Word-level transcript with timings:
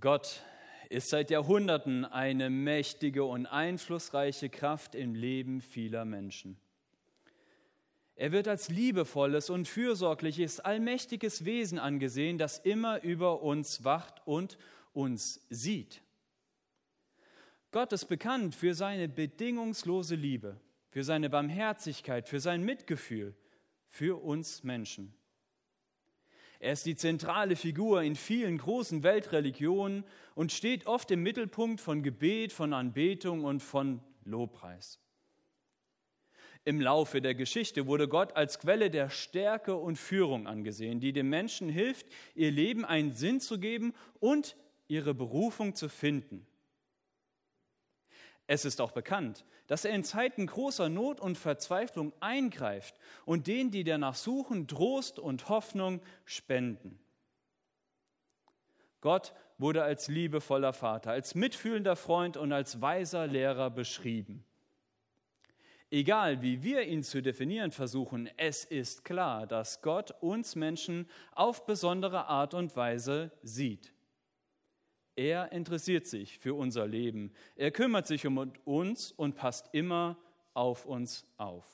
Gott 0.00 0.42
ist 0.88 1.10
seit 1.10 1.30
Jahrhunderten 1.30 2.04
eine 2.04 2.50
mächtige 2.50 3.24
und 3.24 3.46
einflussreiche 3.46 4.48
Kraft 4.48 4.94
im 4.94 5.14
Leben 5.14 5.60
vieler 5.60 6.04
Menschen. 6.04 6.58
Er 8.14 8.32
wird 8.32 8.48
als 8.48 8.68
liebevolles 8.68 9.50
und 9.50 9.68
fürsorgliches, 9.68 10.60
allmächtiges 10.60 11.44
Wesen 11.44 11.78
angesehen, 11.78 12.38
das 12.38 12.58
immer 12.58 13.02
über 13.02 13.42
uns 13.42 13.84
wacht 13.84 14.26
und 14.26 14.56
uns 14.92 15.46
sieht. 15.50 16.02
Gott 17.72 17.92
ist 17.92 18.06
bekannt 18.06 18.54
für 18.54 18.74
seine 18.74 19.08
bedingungslose 19.08 20.14
Liebe, 20.14 20.58
für 20.88 21.04
seine 21.04 21.28
Barmherzigkeit, 21.28 22.26
für 22.26 22.40
sein 22.40 22.64
Mitgefühl, 22.64 23.34
für 23.86 24.22
uns 24.22 24.62
Menschen. 24.62 25.14
Er 26.58 26.72
ist 26.72 26.86
die 26.86 26.96
zentrale 26.96 27.56
Figur 27.56 28.02
in 28.02 28.16
vielen 28.16 28.58
großen 28.58 29.02
Weltreligionen 29.02 30.04
und 30.34 30.52
steht 30.52 30.86
oft 30.86 31.10
im 31.10 31.22
Mittelpunkt 31.22 31.80
von 31.80 32.02
Gebet, 32.02 32.52
von 32.52 32.72
Anbetung 32.72 33.44
und 33.44 33.60
von 33.60 34.00
Lobpreis. 34.24 34.98
Im 36.64 36.80
Laufe 36.80 37.20
der 37.20 37.36
Geschichte 37.36 37.86
wurde 37.86 38.08
Gott 38.08 38.34
als 38.34 38.58
Quelle 38.58 38.90
der 38.90 39.08
Stärke 39.08 39.76
und 39.76 39.96
Führung 39.96 40.48
angesehen, 40.48 40.98
die 40.98 41.12
den 41.12 41.28
Menschen 41.28 41.68
hilft, 41.68 42.06
ihr 42.34 42.50
Leben 42.50 42.84
einen 42.84 43.12
Sinn 43.12 43.40
zu 43.40 43.60
geben 43.60 43.94
und 44.18 44.56
ihre 44.88 45.14
Berufung 45.14 45.76
zu 45.76 45.88
finden. 45.88 46.44
Es 48.46 48.64
ist 48.64 48.80
auch 48.80 48.92
bekannt, 48.92 49.44
dass 49.66 49.84
er 49.84 49.92
in 49.92 50.04
Zeiten 50.04 50.46
großer 50.46 50.88
Not 50.88 51.20
und 51.20 51.36
Verzweiflung 51.36 52.12
eingreift 52.20 52.94
und 53.24 53.46
denen, 53.48 53.70
die 53.70 53.82
danach 53.82 54.14
suchen, 54.14 54.68
Trost 54.68 55.18
und 55.18 55.48
Hoffnung 55.48 56.00
spenden. 56.24 56.98
Gott 59.00 59.34
wurde 59.58 59.82
als 59.82 60.08
liebevoller 60.08 60.72
Vater, 60.72 61.10
als 61.10 61.34
mitfühlender 61.34 61.96
Freund 61.96 62.36
und 62.36 62.52
als 62.52 62.80
weiser 62.80 63.26
Lehrer 63.26 63.70
beschrieben. 63.70 64.44
Egal, 65.90 66.42
wie 66.42 66.62
wir 66.62 66.82
ihn 66.82 67.04
zu 67.04 67.22
definieren 67.22 67.70
versuchen, 67.70 68.28
es 68.36 68.64
ist 68.64 69.04
klar, 69.04 69.46
dass 69.46 69.82
Gott 69.82 70.10
uns 70.20 70.56
Menschen 70.56 71.08
auf 71.32 71.64
besondere 71.64 72.26
Art 72.26 72.54
und 72.54 72.74
Weise 72.74 73.30
sieht. 73.42 73.92
Er 75.16 75.50
interessiert 75.50 76.06
sich 76.06 76.38
für 76.38 76.54
unser 76.54 76.86
Leben. 76.86 77.32
Er 77.56 77.70
kümmert 77.70 78.06
sich 78.06 78.26
um 78.26 78.52
uns 78.64 79.12
und 79.12 79.34
passt 79.34 79.70
immer 79.72 80.18
auf 80.52 80.84
uns 80.84 81.24
auf. 81.38 81.64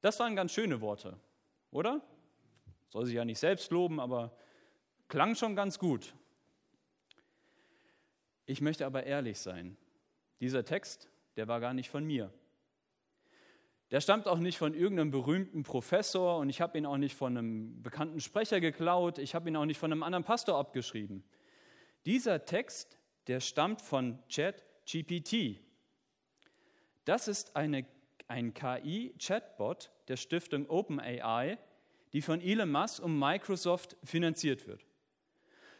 Das 0.00 0.18
waren 0.20 0.34
ganz 0.36 0.52
schöne 0.52 0.80
Worte, 0.80 1.18
oder? 1.72 2.00
Soll 2.88 3.04
sich 3.04 3.16
ja 3.16 3.24
nicht 3.24 3.38
selbst 3.38 3.70
loben, 3.70 4.00
aber 4.00 4.34
klang 5.08 5.34
schon 5.34 5.54
ganz 5.54 5.78
gut. 5.78 6.14
Ich 8.46 8.60
möchte 8.60 8.86
aber 8.86 9.04
ehrlich 9.04 9.38
sein. 9.38 9.76
Dieser 10.40 10.64
Text, 10.64 11.10
der 11.36 11.48
war 11.48 11.60
gar 11.60 11.74
nicht 11.74 11.90
von 11.90 12.04
mir. 12.04 12.32
Der 13.90 14.00
stammt 14.00 14.28
auch 14.28 14.38
nicht 14.38 14.58
von 14.58 14.74
irgendeinem 14.74 15.10
berühmten 15.10 15.64
Professor 15.64 16.38
und 16.38 16.48
ich 16.48 16.60
habe 16.60 16.78
ihn 16.78 16.86
auch 16.86 16.96
nicht 16.96 17.16
von 17.16 17.36
einem 17.36 17.82
bekannten 17.82 18.20
Sprecher 18.20 18.60
geklaut, 18.60 19.18
ich 19.18 19.34
habe 19.34 19.48
ihn 19.48 19.56
auch 19.56 19.64
nicht 19.64 19.78
von 19.78 19.90
einem 19.90 20.04
anderen 20.04 20.24
Pastor 20.24 20.56
abgeschrieben. 20.56 21.24
Dieser 22.06 22.44
Text, 22.44 22.98
der 23.26 23.40
stammt 23.40 23.82
von 23.82 24.18
ChatGPT. 24.32 25.60
Das 27.04 27.26
ist 27.26 27.56
eine, 27.56 27.84
ein 28.28 28.54
KI-Chatbot 28.54 29.90
der 30.06 30.16
Stiftung 30.16 30.68
OpenAI, 30.70 31.58
die 32.12 32.22
von 32.22 32.40
Elon 32.40 32.70
Musk 32.70 33.02
und 33.02 33.18
Microsoft 33.18 33.96
finanziert 34.04 34.68
wird. 34.68 34.86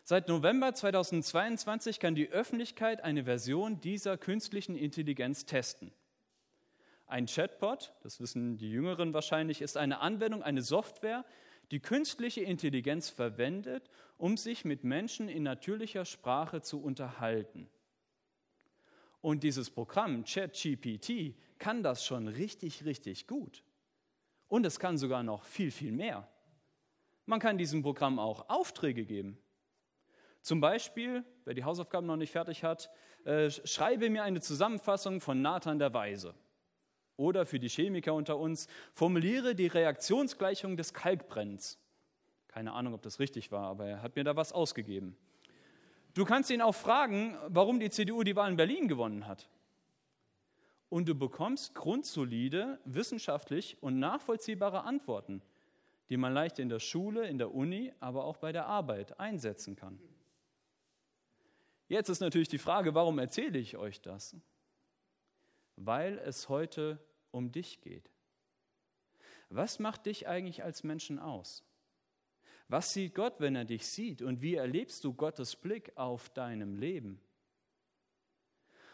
Seit 0.02 0.28
November 0.28 0.74
2022 0.74 2.00
kann 2.00 2.16
die 2.16 2.28
Öffentlichkeit 2.28 3.02
eine 3.04 3.24
Version 3.24 3.80
dieser 3.80 4.16
künstlichen 4.18 4.74
Intelligenz 4.74 5.46
testen. 5.46 5.92
Ein 7.10 7.26
Chatbot, 7.26 7.92
das 8.04 8.20
wissen 8.20 8.56
die 8.56 8.70
Jüngeren 8.70 9.12
wahrscheinlich, 9.12 9.62
ist 9.62 9.76
eine 9.76 9.98
Anwendung, 9.98 10.44
eine 10.44 10.62
Software, 10.62 11.24
die 11.72 11.80
künstliche 11.80 12.42
Intelligenz 12.42 13.10
verwendet, 13.10 13.90
um 14.16 14.36
sich 14.36 14.64
mit 14.64 14.84
Menschen 14.84 15.28
in 15.28 15.42
natürlicher 15.42 16.04
Sprache 16.04 16.62
zu 16.62 16.80
unterhalten. 16.80 17.68
Und 19.20 19.42
dieses 19.42 19.70
Programm 19.70 20.24
ChatGPT 20.24 21.34
kann 21.58 21.82
das 21.82 22.04
schon 22.04 22.28
richtig, 22.28 22.84
richtig 22.84 23.26
gut. 23.26 23.64
Und 24.46 24.64
es 24.64 24.78
kann 24.78 24.96
sogar 24.96 25.24
noch 25.24 25.42
viel, 25.42 25.72
viel 25.72 25.90
mehr. 25.90 26.28
Man 27.26 27.40
kann 27.40 27.58
diesem 27.58 27.82
Programm 27.82 28.20
auch 28.20 28.48
Aufträge 28.48 29.04
geben. 29.04 29.36
Zum 30.42 30.60
Beispiel, 30.60 31.24
wer 31.44 31.54
die 31.54 31.64
Hausaufgaben 31.64 32.06
noch 32.06 32.16
nicht 32.16 32.30
fertig 32.30 32.62
hat, 32.62 32.88
äh, 33.24 33.50
schreibe 33.50 34.10
mir 34.10 34.22
eine 34.22 34.40
Zusammenfassung 34.40 35.20
von 35.20 35.42
Nathan 35.42 35.80
der 35.80 35.92
Weise. 35.92 36.36
Oder 37.20 37.44
für 37.44 37.60
die 37.60 37.68
Chemiker 37.68 38.14
unter 38.14 38.38
uns, 38.38 38.66
formuliere 38.94 39.54
die 39.54 39.66
Reaktionsgleichung 39.66 40.78
des 40.78 40.94
Kalkbrennens. 40.94 41.78
Keine 42.48 42.72
Ahnung, 42.72 42.94
ob 42.94 43.02
das 43.02 43.20
richtig 43.20 43.52
war, 43.52 43.66
aber 43.66 43.84
er 43.84 44.02
hat 44.02 44.16
mir 44.16 44.24
da 44.24 44.36
was 44.36 44.54
ausgegeben. 44.54 45.14
Du 46.14 46.24
kannst 46.24 46.50
ihn 46.50 46.62
auch 46.62 46.74
fragen, 46.74 47.36
warum 47.48 47.78
die 47.78 47.90
CDU 47.90 48.22
die 48.22 48.36
Wahl 48.36 48.50
in 48.50 48.56
Berlin 48.56 48.88
gewonnen 48.88 49.26
hat. 49.26 49.50
Und 50.88 51.10
du 51.10 51.14
bekommst 51.14 51.74
grundsolide, 51.74 52.80
wissenschaftlich 52.86 53.76
und 53.82 53.98
nachvollziehbare 53.98 54.84
Antworten, 54.84 55.42
die 56.08 56.16
man 56.16 56.32
leicht 56.32 56.58
in 56.58 56.70
der 56.70 56.80
Schule, 56.80 57.28
in 57.28 57.36
der 57.36 57.54
Uni, 57.54 57.92
aber 58.00 58.24
auch 58.24 58.38
bei 58.38 58.50
der 58.50 58.64
Arbeit 58.64 59.20
einsetzen 59.20 59.76
kann. 59.76 60.00
Jetzt 61.86 62.08
ist 62.08 62.20
natürlich 62.20 62.48
die 62.48 62.56
Frage, 62.56 62.94
warum 62.94 63.18
erzähle 63.18 63.58
ich 63.58 63.76
euch 63.76 64.00
das? 64.00 64.34
Weil 65.76 66.16
es 66.18 66.48
heute 66.48 66.98
um 67.30 67.52
dich 67.52 67.80
geht. 67.80 68.10
Was 69.48 69.78
macht 69.78 70.06
dich 70.06 70.28
eigentlich 70.28 70.62
als 70.62 70.84
Menschen 70.84 71.18
aus? 71.18 71.64
Was 72.68 72.92
sieht 72.92 73.14
Gott, 73.14 73.40
wenn 73.40 73.56
er 73.56 73.64
dich 73.64 73.86
sieht? 73.86 74.22
Und 74.22 74.42
wie 74.42 74.54
erlebst 74.54 75.02
du 75.02 75.12
Gottes 75.12 75.56
Blick 75.56 75.92
auf 75.96 76.30
deinem 76.30 76.76
Leben? 76.76 77.20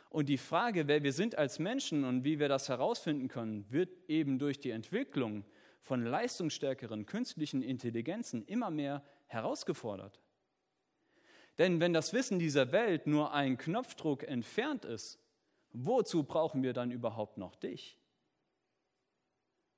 Und 0.09 0.31
die 0.31 0.39
Frage, 0.39 0.89
wer 0.89 1.03
wir 1.03 1.13
sind 1.13 1.37
als 1.37 1.59
Menschen 1.59 2.05
und 2.05 2.25
wie 2.25 2.39
wir 2.39 2.49
das 2.49 2.71
herausfinden 2.71 3.29
können, 3.29 3.71
wird 3.71 3.91
eben 4.09 4.39
durch 4.39 4.59
die 4.59 4.71
Entwicklung 4.71 5.45
von 5.83 6.05
leistungsstärkeren 6.05 7.05
künstlichen 7.05 7.61
Intelligenzen 7.61 8.45
immer 8.47 8.71
mehr 8.71 9.05
herausgefordert. 9.27 10.21
Denn 11.59 11.81
wenn 11.81 11.93
das 11.93 12.13
Wissen 12.15 12.39
dieser 12.39 12.73
Welt 12.73 13.07
nur 13.07 13.33
ein 13.35 13.59
Knopfdruck 13.59 14.23
entfernt 14.23 14.85
ist, 14.85 15.19
wozu 15.73 16.25
brauchen 16.25 16.63
wir 16.63 16.73
dann 16.73 16.91
überhaupt 16.91 17.37
noch 17.37 17.55
dich? 17.55 17.99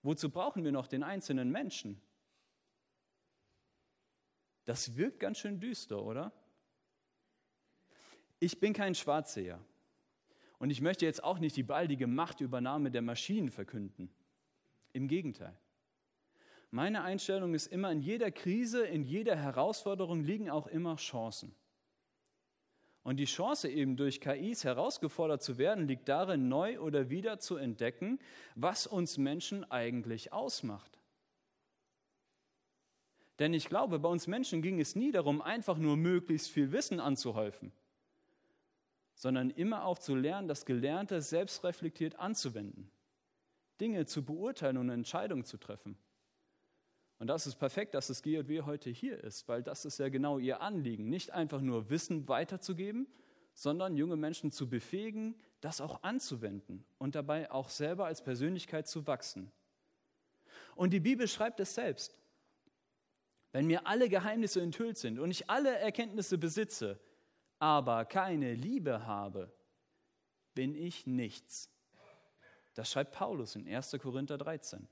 Wozu 0.08 0.30
brauchen 0.30 0.64
wir 0.64 0.72
noch 0.72 0.86
den 0.86 1.02
einzelnen 1.02 1.50
Menschen? 1.50 2.00
Das 4.64 4.96
wirkt 4.96 5.20
ganz 5.20 5.36
schön 5.36 5.60
düster, 5.60 6.02
oder? 6.02 6.32
Ich 8.41 8.58
bin 8.58 8.72
kein 8.72 8.94
Schwarzseher 8.94 9.62
und 10.58 10.70
ich 10.70 10.80
möchte 10.80 11.04
jetzt 11.04 11.22
auch 11.22 11.38
nicht 11.38 11.56
die 11.56 11.62
baldige 11.62 12.06
Machtübernahme 12.06 12.91
der 12.91 13.02
Maschinen 13.02 13.50
verkünden. 13.50 14.08
Im 14.94 15.08
Gegenteil. 15.08 15.58
Meine 16.70 17.02
Einstellung 17.02 17.52
ist 17.52 17.66
immer, 17.66 17.92
in 17.92 18.00
jeder 18.00 18.30
Krise, 18.30 18.86
in 18.86 19.04
jeder 19.04 19.36
Herausforderung 19.36 20.25
liegen 20.25 20.49
auch 20.49 20.69
immer 20.69 20.96
Chancen. 20.96 21.54
Und 23.08 23.16
die 23.16 23.25
Chance 23.25 23.70
eben 23.70 23.96
durch 23.96 24.20
KIs 24.20 24.64
herausgefordert 24.64 25.43
zu 25.43 25.56
werden, 25.56 25.88
liegt 25.88 26.10
darin, 26.10 26.50
neu 26.50 26.78
oder 26.78 27.08
wieder 27.08 27.38
zu 27.38 27.56
entdecken, 27.56 28.19
was 28.55 28.87
uns 28.87 29.16
Menschen 29.16 29.64
eigentlich 29.70 30.31
ausmacht. 30.31 31.00
Denn 33.38 33.55
ich 33.55 33.70
glaube, 33.70 33.99
bei 33.99 34.10
uns 34.10 34.26
Menschen 34.26 34.60
ging 34.60 34.78
es 34.78 34.94
nie 34.94 35.10
darum, 35.10 35.40
einfach 35.40 35.78
nur 35.78 35.96
möglichst 35.96 36.50
viel 36.50 36.70
Wissen 36.70 37.00
anzuhäufen, 37.00 37.72
sondern 39.14 39.49
immer 39.49 39.87
auch 39.87 39.99
zu 39.99 40.14
lernen, 40.14 40.46
das 40.46 40.66
Gelernte 40.66 41.22
selbstreflektiert 41.22 42.16
anzuwenden, 42.16 42.90
Dinge 43.81 44.04
zu 44.04 44.22
beurteilen 44.22 44.76
und 44.76 44.90
Entscheidungen 44.90 45.46
zu 45.46 45.56
treffen. 45.56 45.96
Und 47.19 47.26
das 47.26 47.47
ist 47.47 47.56
perfekt, 47.56 47.94
dass 47.94 48.06
das 48.06 48.23
GJW 48.23 48.62
heute 48.62 48.91
hier 48.91 49.23
ist, 49.23 49.49
weil 49.49 49.62
das 49.62 49.85
ist 49.85 49.99
ja 49.99 50.09
genau 50.09 50.38
ihr 50.38 50.61
Anliegen. 50.61 51.09
Nicht 51.09 51.32
einfach 51.32 51.61
nur 51.61 51.91
Wissen 51.91 52.29
weiterzugeben, 52.29 53.09
sondern 53.55 53.97
junge 53.97 54.17
Menschen 54.17 54.53
zu 54.53 54.69
befähigen, 54.69 55.35
das 55.61 55.81
auch 55.81 56.05
anzuwenden 56.05 56.85
und 56.99 57.17
dabei 57.17 57.50
auch 57.50 57.70
selber 57.70 58.06
als 58.06 58.23
Persönlichkeit 58.23 58.87
zu 58.87 59.09
wachsen. 59.09 59.50
Und 60.76 60.93
die 60.93 61.00
Bibel 61.00 61.26
schreibt 61.26 61.59
es 61.59 61.75
selbst. 61.75 62.17
Wenn 63.50 63.67
mir 63.67 63.87
alle 63.87 64.09
Geheimnisse 64.09 64.61
enthüllt 64.61 64.99
sind 64.99 65.19
und 65.19 65.32
ich 65.32 65.50
alle 65.50 65.76
Erkenntnisse 65.76 66.38
besitze, 66.38 67.00
aber 67.59 68.05
keine 68.05 68.55
Liebe 68.55 69.06
habe, 69.06 69.53
bin 70.55 70.76
ich 70.76 71.06
nichts. 71.09 71.69
Das 72.75 72.93
schreibt 72.93 73.12
Paulus 73.12 73.56
in 73.56 73.67
1. 73.67 73.97
Korinther 74.00 74.38
13. 74.38 74.87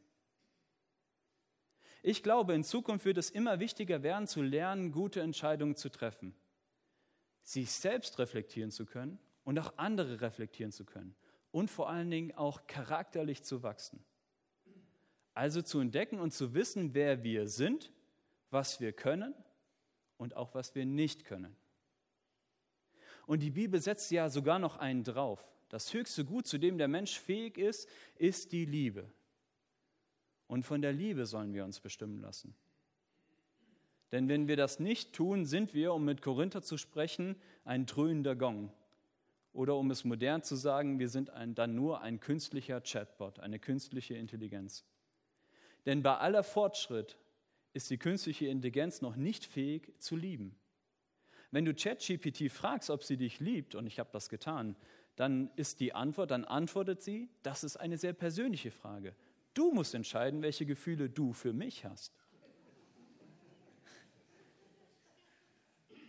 Ich 2.03 2.23
glaube, 2.23 2.55
in 2.55 2.65
Zukunft 2.65 3.05
wird 3.05 3.19
es 3.19 3.31
immer 3.31 3.59
wichtiger 3.59 4.03
werden, 4.03 4.27
zu 4.27 4.43
lernen, 4.43 4.93
gute 4.93 5.21
Entscheidungen 5.21 5.77
zu 5.77 5.89
treffen, 5.89 6.35
sich 7.43 7.71
selbst 7.71 8.19
reflektieren 8.19 8.71
zu 8.71 8.87
können 8.87 9.19
und 9.45 9.59
auch 9.59 9.77
andere 9.77 10.21
reflektieren 10.21 10.73
zu 10.73 10.85
können 10.85 11.17
und 11.51 11.71
vor 11.71 11.89
allen 11.89 12.11
Dingen 12.11 12.33
auch 12.33 12.67
charakterlich 12.67 13.43
zu 13.43 13.63
wachsen. 13.63 14.05
Also 15.35 15.63
zu 15.63 15.81
entdecken 15.81 16.19
und 16.19 16.33
zu 16.33 16.55
wissen, 16.55 16.95
wer 16.95 17.23
wir 17.23 17.47
sind, 17.47 17.93
was 18.51 18.81
wir 18.81 18.93
können 18.93 19.35
und 20.17 20.35
auch 20.35 20.55
was 20.55 20.75
wir 20.75 20.87
nicht 20.87 21.25
können. 21.25 21.57
Und 23.27 23.41
die 23.41 23.51
Bibel 23.51 23.81
setzt 23.81 24.11
ja 24.11 24.31
sogar 24.31 24.59
noch 24.59 24.77
einen 24.77 25.03
drauf. 25.05 25.45
Das 25.69 25.93
höchste 25.93 26.25
Gut, 26.25 26.47
zu 26.47 26.59
dem 26.59 26.79
der 26.79 26.89
Mensch 26.89 27.19
fähig 27.19 27.59
ist, 27.59 27.89
ist 28.17 28.53
die 28.53 28.65
Liebe. 28.65 29.11
Und 30.47 30.65
von 30.65 30.83
der 30.83 30.93
Liebe 30.93 31.27
sollen 31.27 31.55
wir 31.55 31.65
uns 31.65 31.81
bestimmen 31.81 32.21
lassen. 32.21 32.55
Denn 34.13 34.29
wenn 34.29 34.47
wir 34.47 34.57
das 34.57 34.79
nicht 34.79 35.13
tun, 35.13 35.45
sind 35.45 35.75
wir, 35.75 35.93
um 35.93 36.05
mit 36.05 36.23
Korinther 36.23 36.63
zu 36.63 36.77
sprechen, 36.77 37.37
ein 37.65 37.87
dröhnender 37.87 38.37
Gong. 38.37 38.73
Oder 39.53 39.77
um 39.77 39.91
es 39.91 40.05
modern 40.05 40.43
zu 40.43 40.55
sagen, 40.55 40.99
wir 40.99 41.09
sind 41.09 41.31
ein, 41.31 41.55
dann 41.55 41.75
nur 41.75 42.03
ein 42.03 42.21
künstlicher 42.21 42.81
Chatbot, 42.81 43.41
eine 43.41 43.59
künstliche 43.59 44.15
Intelligenz. 44.15 44.85
Denn 45.87 46.03
bei 46.03 46.17
aller 46.19 46.45
Fortschritt 46.45 47.17
ist 47.73 47.91
die 47.91 47.99
künstliche 47.99 48.47
Intelligenz 48.47 49.01
noch 49.03 49.17
nicht 49.17 49.45
fähig 49.45 49.93
zu 49.99 50.15
lieben. 50.15 50.57
Wenn 51.51 51.65
du 51.65 51.75
ChatGPT 51.75 52.51
fragst, 52.51 52.91
ob 52.91 53.03
sie 53.03 53.17
dich 53.17 53.41
liebt, 53.41 53.75
und 53.75 53.87
ich 53.87 53.99
habe 53.99 54.11
das 54.13 54.29
getan, 54.29 54.77
dann 55.17 55.51
ist 55.57 55.81
die 55.81 55.95
Antwort, 55.95 56.31
dann 56.31 56.45
antwortet 56.45 57.03
sie, 57.03 57.31
das 57.43 57.65
ist 57.65 57.77
eine 57.77 57.97
sehr 57.97 58.13
persönliche 58.13 58.71
Frage. 58.71 59.15
Du 59.57 59.73
musst 59.73 59.95
entscheiden, 59.95 60.43
welche 60.43 60.67
Gefühle 60.67 61.09
du 61.09 61.33
für 61.33 61.55
mich 61.55 61.87
hast. 61.87 62.13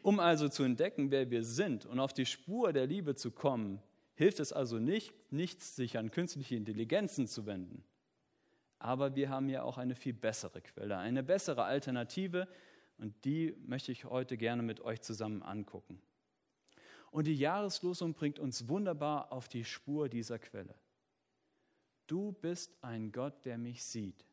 Um 0.04 0.20
also 0.20 0.50
zu 0.50 0.64
entdecken, 0.64 1.12
wer 1.12 1.32
wir 1.32 1.46
sind 1.46 1.86
und 1.86 2.02
auf 2.02 2.14
die 2.14 2.26
Spur 2.26 2.74
der 2.74 2.88
Liebe 2.88 3.16
zu 3.16 3.32
kommen, 3.32 3.82
hilft 4.16 4.42
es 4.42 4.52
also 4.52 4.80
nicht, 4.80 5.14
nichts, 5.32 5.78
sich 5.78 5.98
an 5.98 6.12
künstliche 6.12 6.58
Intelligenzen 6.58 7.26
zu 7.26 7.46
wenden. 7.46 7.86
Aber 8.80 9.16
wir 9.16 9.30
haben 9.30 9.48
ja 9.48 9.64
auch 9.64 9.78
eine 9.78 9.96
viel 9.96 10.14
bessere 10.14 10.62
Quelle, 10.62 10.98
eine 10.98 11.24
bessere 11.24 11.64
Alternative, 11.64 12.50
und 12.98 13.14
die 13.24 13.56
möchte 13.66 13.94
ich 13.94 14.04
heute 14.06 14.36
gerne 14.36 14.62
mit 14.62 14.82
euch 14.82 15.02
zusammen 15.02 15.42
angucken. 15.42 16.02
Und 17.12 17.28
die 17.28 17.36
Jahreslosung 17.36 18.14
bringt 18.14 18.40
uns 18.40 18.68
wunderbar 18.68 19.32
auf 19.32 19.48
die 19.48 19.64
Spur 19.64 20.10
dieser 20.10 20.38
Quelle. 20.38 20.76
Du 22.08 22.32
bist 22.32 22.76
ein 22.82 23.12
Gott, 23.12 23.46
der 23.46 23.58
mich 23.58 23.84
sieht. 23.84 24.26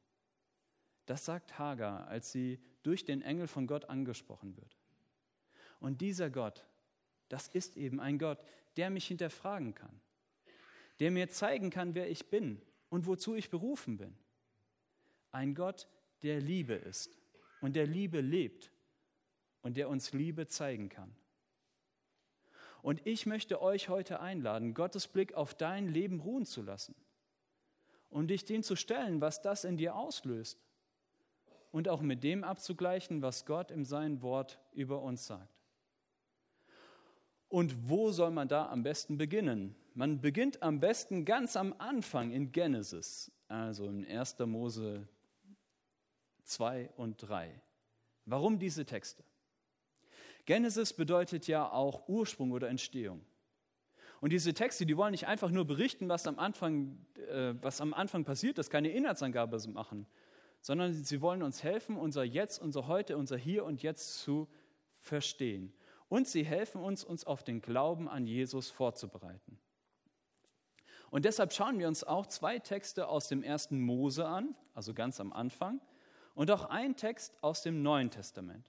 Das 1.07 1.25
sagt 1.25 1.59
Hagar, 1.59 2.07
als 2.07 2.31
sie 2.33 2.61
durch 2.83 3.05
den 3.05 3.21
Engel 3.21 3.49
von 3.49 3.67
Gott 3.67 3.87
angesprochen 3.87 4.57
wird. 4.57 4.77
Und 5.81 6.01
dieser 6.01 6.31
Gott, 6.31 6.65
das 7.29 7.49
ist 7.49 7.77
eben 7.77 8.01
ein 8.01 8.19
Gott, 8.19 8.39
der 8.77 8.91
mich 8.91 9.07
hinterfragen 9.07 9.75
kann, 9.75 10.01
der 11.01 11.11
mir 11.11 11.29
zeigen 11.29 11.71
kann, 11.71 11.95
wer 11.95 12.09
ich 12.09 12.31
bin 12.31 12.63
und 12.89 13.07
wozu 13.07 13.35
ich 13.35 13.51
berufen 13.51 13.97
bin. 13.97 14.17
Ein 15.33 15.55
Gott, 15.55 15.89
der 16.23 16.41
Liebe 16.41 16.75
ist 16.75 17.19
und 17.61 17.75
der 17.75 17.87
Liebe 17.87 18.21
lebt 18.21 18.71
und 19.63 19.77
der 19.77 19.89
uns 19.89 20.13
Liebe 20.13 20.47
zeigen 20.47 20.89
kann. 20.89 21.15
Und 22.83 23.07
ich 23.07 23.27
möchte 23.27 23.61
euch 23.61 23.89
heute 23.89 24.21
einladen, 24.21 24.75
Gottes 24.75 25.09
Blick 25.09 25.35
auf 25.35 25.55
dein 25.55 25.89
Leben 25.89 26.21
ruhen 26.21 26.47
zu 26.47 26.63
lassen 26.63 26.95
und 28.15 28.29
dich 28.29 28.45
dem 28.45 28.63
zu 28.63 28.77
stellen, 28.77 29.21
was 29.21 29.43
das 29.43 29.65
in 29.65 29.77
dir 29.77 29.97
auslöst 29.97 30.57
und 31.73 31.89
auch 31.89 32.01
mit 32.01 32.23
dem 32.23 32.45
abzugleichen, 32.45 33.23
was 33.23 33.45
Gott 33.45 33.73
in 33.73 33.85
seinem 33.85 34.23
Wort 34.23 34.61
über 34.73 35.03
uns 35.03 35.27
sagt. 35.27 35.53
Und 37.49 37.89
wo 37.89 38.13
soll 38.13 38.31
man 38.31 38.47
da 38.47 38.69
am 38.69 38.85
besten 38.85 39.19
beginnen? 39.19 39.75
Man 39.95 40.21
beginnt 40.21 40.63
am 40.63 40.79
besten 40.79 41.25
ganz 41.25 41.57
am 41.57 41.75
Anfang 41.79 42.31
in 42.31 42.53
Genesis, 42.53 43.33
also 43.49 43.89
in 43.89 44.07
1. 44.07 44.39
Mose 44.47 45.09
2 46.45 46.91
und 46.97 47.17
3. 47.17 47.61
Warum 48.27 48.61
diese 48.61 48.85
Texte? 48.85 49.25
Genesis 50.45 50.93
bedeutet 50.93 51.49
ja 51.49 51.69
auch 51.69 52.09
Ursprung 52.09 52.53
oder 52.53 52.69
Entstehung. 52.69 53.25
Und 54.25 54.31
diese 54.31 54.55
Texte, 54.55 54.87
die 54.87 54.97
wollen 54.97 55.11
nicht 55.11 55.27
einfach 55.27 55.51
nur 55.51 55.67
berichten, 55.67 56.09
was 56.09 56.27
am 56.27 56.39
Anfang, 56.39 56.97
äh, 57.29 57.53
was 57.61 57.83
am 57.83 57.93
Anfang 57.93 58.25
passiert 58.25 58.59
ist, 58.59 58.71
keine 58.71 58.89
Inhaltsangabe 58.89 59.59
machen, 59.69 60.07
sondern 60.63 60.95
sie 60.95 61.21
wollen 61.21 61.43
uns 61.43 61.63
helfen, 61.63 61.99
unser 61.99 62.25
Jetzt, 62.25 62.59
unser 62.59 62.87
Heute, 62.87 63.19
unser 63.19 63.37
Hier 63.37 63.67
und 63.67 63.83
Jetzt 63.83 64.21
zu 64.21 64.49
verstehen. 64.97 65.75
Und 66.09 66.27
sie 66.27 66.43
helfen 66.43 66.81
uns, 66.81 67.05
uns 67.05 67.27
auf 67.27 67.43
den 67.43 67.61
Glauben 67.61 68.09
an 68.09 68.27
Jesus 68.27 68.71
vorzubereiten. 68.71 69.59
Und 71.11 71.27
deshalb 71.27 71.53
schauen 71.53 71.79
wir 71.79 71.87
uns 71.87 72.03
auch 72.03 72.25
zwei 72.25 72.59
Texte 72.59 73.09
aus 73.09 73.29
dem 73.29 73.43
ersten 73.43 73.79
Mose 73.79 74.27
an, 74.27 74.57
also 74.73 74.95
ganz 74.95 75.21
am 75.21 75.35
Anfang, 75.35 75.83
und 76.35 76.51
auch 76.51 76.65
ein 76.71 76.97
Text 76.97 77.35
aus 77.43 77.61
dem 77.61 77.83
Neuen 77.83 78.11
Testament. 78.11 78.65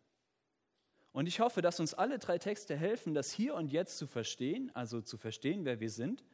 Und 1.16 1.28
ich 1.28 1.40
hoffe, 1.40 1.62
dass 1.62 1.80
uns 1.80 1.94
alle 1.94 2.20
drei 2.20 2.38
Texte 2.38 2.76
helfen, 2.76 3.14
das 3.14 3.32
hier 3.32 3.56
und 3.56 3.72
jetzt 3.72 3.98
zu 3.98 4.06
verstehen, 4.06 4.70
also 4.76 5.00
zu 5.00 5.18
verstehen, 5.18 5.64
wer 5.64 5.80
wir 5.80 5.90
sind, 5.90 6.26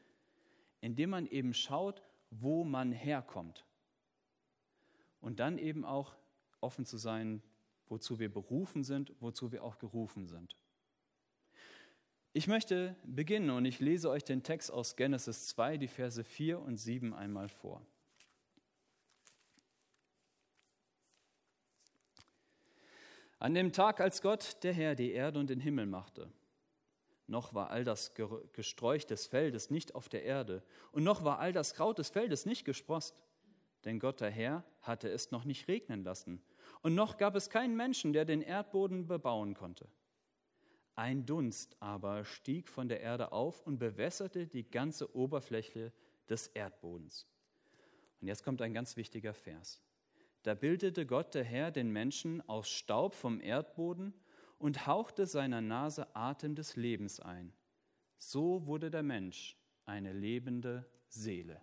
indem 0.79 1.11
man 1.11 1.27
eben 1.27 1.53
schaut, 1.53 2.01
wo 2.31 2.63
man 2.63 2.91
herkommt. 2.91 3.63
Und 5.19 5.39
dann 5.39 5.59
eben 5.59 5.85
auch 5.85 6.15
offen 6.61 6.87
zu 6.87 6.97
sein, 6.97 7.43
wozu 7.89 8.17
wir 8.17 8.33
berufen 8.33 8.83
sind, 8.83 9.13
wozu 9.19 9.51
wir 9.51 9.63
auch 9.63 9.77
gerufen 9.77 10.25
sind. 10.25 10.57
Ich 12.33 12.47
möchte 12.47 12.95
beginnen 13.03 13.51
und 13.51 13.65
ich 13.65 13.79
lese 13.81 14.09
euch 14.09 14.23
den 14.23 14.41
Text 14.41 14.71
aus 14.71 14.95
Genesis 14.95 15.45
2, 15.49 15.77
die 15.77 15.89
Verse 15.89 16.23
4 16.23 16.59
und 16.59 16.77
7 16.77 17.13
einmal 17.13 17.49
vor. 17.49 17.85
An 23.41 23.55
dem 23.55 23.73
Tag, 23.73 23.99
als 24.01 24.21
Gott, 24.21 24.57
der 24.61 24.71
Herr, 24.71 24.93
die 24.93 25.13
Erde 25.13 25.39
und 25.39 25.49
den 25.49 25.59
Himmel 25.59 25.87
machte, 25.87 26.31
noch 27.25 27.55
war 27.55 27.71
all 27.71 27.83
das 27.83 28.13
Gesträuch 28.53 29.07
des 29.07 29.25
Feldes 29.25 29.71
nicht 29.71 29.95
auf 29.95 30.09
der 30.09 30.23
Erde, 30.23 30.61
und 30.91 31.03
noch 31.03 31.23
war 31.23 31.39
all 31.39 31.51
das 31.51 31.73
Kraut 31.73 31.97
des 31.97 32.11
Feldes 32.11 32.45
nicht 32.45 32.65
gesprost, 32.65 33.19
denn 33.83 33.97
Gott, 33.99 34.21
der 34.21 34.29
Herr, 34.29 34.63
hatte 34.81 35.09
es 35.09 35.31
noch 35.31 35.43
nicht 35.43 35.67
regnen 35.67 36.03
lassen, 36.03 36.39
und 36.83 36.93
noch 36.93 37.17
gab 37.17 37.35
es 37.35 37.49
keinen 37.49 37.75
Menschen, 37.75 38.13
der 38.13 38.25
den 38.25 38.43
Erdboden 38.43 39.07
bebauen 39.07 39.55
konnte. 39.55 39.87
Ein 40.93 41.25
Dunst 41.25 41.75
aber 41.79 42.25
stieg 42.25 42.69
von 42.69 42.89
der 42.89 43.01
Erde 43.01 43.31
auf 43.31 43.65
und 43.65 43.79
bewässerte 43.79 44.45
die 44.45 44.69
ganze 44.69 45.15
Oberfläche 45.15 45.91
des 46.29 46.45
Erdbodens. 46.45 47.25
Und 48.21 48.27
jetzt 48.27 48.43
kommt 48.43 48.61
ein 48.61 48.75
ganz 48.75 48.97
wichtiger 48.97 49.33
Vers. 49.33 49.81
Da 50.43 50.55
bildete 50.55 51.05
Gott 51.05 51.33
der 51.35 51.43
Herr 51.43 51.71
den 51.71 51.91
Menschen 51.91 52.47
aus 52.49 52.69
Staub 52.69 53.13
vom 53.13 53.41
Erdboden 53.41 54.13
und 54.57 54.87
hauchte 54.87 55.25
seiner 55.25 55.61
Nase 55.61 56.15
Atem 56.15 56.55
des 56.55 56.75
Lebens 56.75 57.19
ein. 57.19 57.53
So 58.17 58.65
wurde 58.65 58.89
der 58.89 59.03
Mensch 59.03 59.57
eine 59.85 60.13
lebende 60.13 60.85
Seele. 61.07 61.61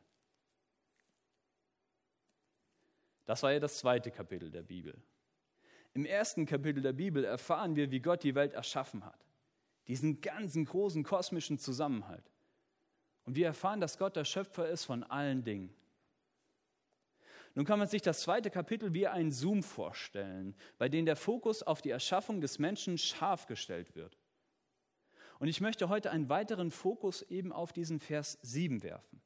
Das 3.24 3.42
war 3.42 3.52
ja 3.52 3.60
das 3.60 3.78
zweite 3.78 4.10
Kapitel 4.10 4.50
der 4.50 4.62
Bibel. 4.62 5.00
Im 5.94 6.04
ersten 6.04 6.46
Kapitel 6.46 6.82
der 6.82 6.92
Bibel 6.92 7.24
erfahren 7.24 7.76
wir, 7.76 7.90
wie 7.90 8.00
Gott 8.00 8.22
die 8.22 8.34
Welt 8.34 8.52
erschaffen 8.52 9.04
hat. 9.04 9.26
Diesen 9.86 10.20
ganzen 10.20 10.64
großen 10.64 11.02
kosmischen 11.02 11.58
Zusammenhalt. 11.58 12.30
Und 13.24 13.36
wir 13.36 13.46
erfahren, 13.46 13.80
dass 13.80 13.98
Gott 13.98 14.16
der 14.16 14.24
Schöpfer 14.24 14.68
ist 14.68 14.84
von 14.84 15.02
allen 15.02 15.44
Dingen. 15.44 15.74
Nun 17.58 17.66
kann 17.66 17.80
man 17.80 17.88
sich 17.88 18.02
das 18.02 18.20
zweite 18.20 18.50
Kapitel 18.50 18.94
wie 18.94 19.08
ein 19.08 19.32
Zoom 19.32 19.64
vorstellen, 19.64 20.54
bei 20.78 20.88
dem 20.88 21.06
der 21.06 21.16
Fokus 21.16 21.64
auf 21.64 21.82
die 21.82 21.90
Erschaffung 21.90 22.40
des 22.40 22.60
Menschen 22.60 22.98
scharf 22.98 23.46
gestellt 23.46 23.96
wird. 23.96 24.16
Und 25.40 25.48
ich 25.48 25.60
möchte 25.60 25.88
heute 25.88 26.12
einen 26.12 26.28
weiteren 26.28 26.70
Fokus 26.70 27.22
eben 27.22 27.50
auf 27.50 27.72
diesen 27.72 27.98
Vers 27.98 28.38
7 28.42 28.84
werfen. 28.84 29.20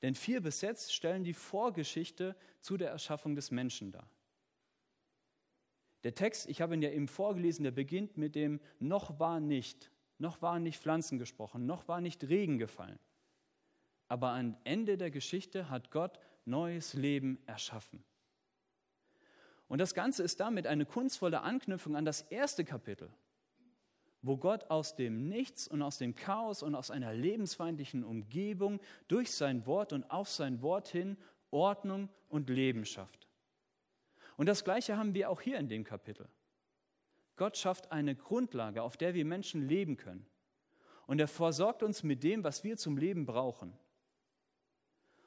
Denn 0.00 0.14
vier 0.14 0.40
bis 0.40 0.62
jetzt 0.62 0.94
stellen 0.94 1.24
die 1.24 1.34
Vorgeschichte 1.34 2.36
zu 2.62 2.78
der 2.78 2.88
Erschaffung 2.88 3.36
des 3.36 3.50
Menschen 3.50 3.92
dar. 3.92 4.08
Der 6.04 6.14
Text, 6.14 6.48
ich 6.48 6.62
habe 6.62 6.72
ihn 6.72 6.80
ja 6.80 6.88
eben 6.88 7.06
vorgelesen, 7.06 7.64
der 7.64 7.70
beginnt 7.70 8.16
mit 8.16 8.34
dem 8.34 8.60
noch 8.78 9.20
war 9.20 9.40
nicht, 9.40 9.90
noch 10.16 10.40
waren 10.40 10.62
nicht 10.62 10.80
Pflanzen 10.80 11.18
gesprochen, 11.18 11.66
noch 11.66 11.86
war 11.86 12.00
nicht 12.00 12.26
Regen 12.26 12.56
gefallen. 12.56 12.98
Aber 14.08 14.30
am 14.30 14.56
Ende 14.64 14.96
der 14.96 15.10
Geschichte 15.10 15.68
hat 15.68 15.90
Gott 15.90 16.18
neues 16.44 16.94
Leben 16.94 17.38
erschaffen. 17.46 18.04
Und 19.68 19.78
das 19.78 19.94
Ganze 19.94 20.22
ist 20.22 20.40
damit 20.40 20.66
eine 20.66 20.84
kunstvolle 20.84 21.40
Anknüpfung 21.42 21.96
an 21.96 22.04
das 22.04 22.22
erste 22.22 22.64
Kapitel, 22.64 23.10
wo 24.20 24.36
Gott 24.36 24.70
aus 24.70 24.96
dem 24.96 25.28
Nichts 25.28 25.66
und 25.66 25.80
aus 25.82 25.98
dem 25.98 26.14
Chaos 26.14 26.62
und 26.62 26.74
aus 26.74 26.90
einer 26.90 27.14
lebensfeindlichen 27.14 28.04
Umgebung 28.04 28.80
durch 29.08 29.32
sein 29.32 29.66
Wort 29.66 29.92
und 29.92 30.10
auf 30.10 30.28
sein 30.28 30.60
Wort 30.62 30.88
hin 30.88 31.16
Ordnung 31.50 32.08
und 32.28 32.50
Leben 32.50 32.84
schafft. 32.84 33.28
Und 34.36 34.46
das 34.46 34.64
Gleiche 34.64 34.96
haben 34.96 35.14
wir 35.14 35.30
auch 35.30 35.40
hier 35.40 35.58
in 35.58 35.68
dem 35.68 35.84
Kapitel. 35.84 36.28
Gott 37.36 37.56
schafft 37.56 37.92
eine 37.92 38.14
Grundlage, 38.14 38.82
auf 38.82 38.96
der 38.96 39.14
wir 39.14 39.24
Menschen 39.24 39.66
leben 39.66 39.96
können. 39.96 40.26
Und 41.06 41.20
er 41.20 41.28
versorgt 41.28 41.82
uns 41.82 42.02
mit 42.02 42.22
dem, 42.22 42.44
was 42.44 42.62
wir 42.62 42.76
zum 42.76 42.96
Leben 42.96 43.26
brauchen. 43.26 43.72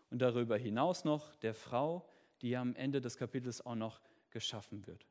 Und 0.09 0.19
darüber 0.19 0.57
hinaus 0.57 1.03
noch 1.03 1.35
der 1.37 1.53
Frau, 1.53 2.07
die 2.41 2.55
am 2.55 2.75
Ende 2.75 3.01
des 3.01 3.17
Kapitels 3.17 3.65
auch 3.65 3.75
noch 3.75 4.01
geschaffen 4.29 4.85
wird. 4.85 5.05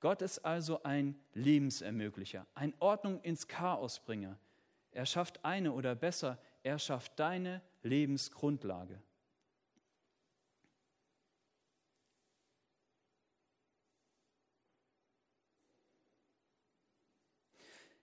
Gott 0.00 0.22
ist 0.22 0.40
also 0.40 0.82
ein 0.82 1.18
Lebensermöglicher, 1.32 2.46
ein 2.54 2.74
Ordnung 2.78 3.20
ins 3.22 3.48
Chaosbringer. 3.48 4.38
Er 4.90 5.06
schafft 5.06 5.44
eine 5.44 5.72
oder 5.72 5.94
besser, 5.94 6.38
er 6.62 6.78
schafft 6.78 7.18
deine 7.18 7.62
Lebensgrundlage. 7.82 9.02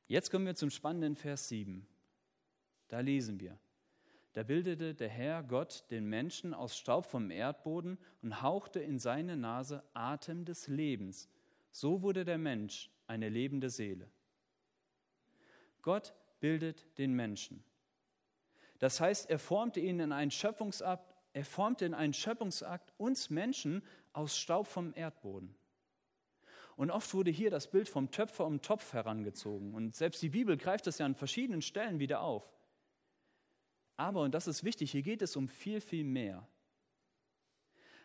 Jetzt 0.07 0.29
kommen 0.29 0.45
wir 0.45 0.55
zum 0.55 0.69
spannenden 0.69 1.15
Vers 1.15 1.47
7. 1.47 1.87
Da 2.87 2.99
lesen 2.99 3.39
wir. 3.39 3.57
Da 4.33 4.41
bildete 4.41 4.95
der 4.95 5.09
Herr 5.09 5.43
Gott 5.43 5.85
den 5.91 6.05
Menschen 6.05 6.53
aus 6.55 6.75
Staub 6.75 7.05
vom 7.05 7.29
Erdboden 7.29 7.99
und 8.23 8.41
hauchte 8.41 8.79
in 8.79 8.97
seine 8.97 9.37
Nase 9.37 9.83
Atem 9.93 10.43
des 10.43 10.67
Lebens. 10.67 11.29
So 11.71 12.01
wurde 12.01 12.25
der 12.25 12.39
Mensch 12.39 12.89
eine 13.05 13.29
lebende 13.29 13.69
Seele. 13.69 14.09
Gott 15.83 16.13
bildet 16.39 16.85
den 16.97 17.13
Menschen. 17.13 17.63
Das 18.79 18.99
heißt, 18.99 19.29
er 19.29 19.39
formte 19.39 19.79
ihn 19.79 19.99
in 19.99 20.11
einen 20.11 20.31
Schöpfungsakt, 20.31 21.15
er 21.33 21.45
formte 21.45 21.85
in 21.85 21.93
einen 21.93 22.13
Schöpfungsakt 22.13 22.91
uns 22.97 23.29
Menschen 23.29 23.83
aus 24.13 24.37
Staub 24.37 24.67
vom 24.67 24.93
Erdboden. 24.95 25.55
Und 26.75 26.89
oft 26.89 27.13
wurde 27.13 27.29
hier 27.31 27.51
das 27.51 27.69
Bild 27.69 27.87
vom 27.87 28.09
Töpfer 28.09 28.45
um 28.45 28.61
Topf 28.61 28.93
herangezogen. 28.93 29.75
Und 29.75 29.95
selbst 29.95 30.21
die 30.21 30.29
Bibel 30.29 30.57
greift 30.57 30.87
das 30.87 30.97
ja 30.97 31.05
an 31.05 31.15
verschiedenen 31.15 31.61
Stellen 31.61 31.99
wieder 31.99 32.21
auf. 32.21 32.52
Aber, 33.97 34.21
und 34.21 34.33
das 34.33 34.47
ist 34.47 34.63
wichtig, 34.63 34.91
hier 34.91 35.03
geht 35.03 35.21
es 35.21 35.35
um 35.35 35.47
viel, 35.47 35.81
viel 35.81 36.03
mehr. 36.03 36.47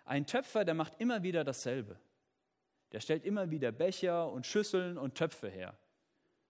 Ein 0.04 0.26
Töpfer, 0.26 0.64
der 0.64 0.74
macht 0.74 1.00
immer 1.00 1.22
wieder 1.22 1.44
dasselbe. 1.44 1.98
Der 2.92 3.00
stellt 3.00 3.24
immer 3.24 3.50
wieder 3.50 3.72
Becher 3.72 4.30
und 4.30 4.46
Schüsseln 4.46 4.96
und 4.96 5.14
Töpfe 5.14 5.48
her. 5.48 5.76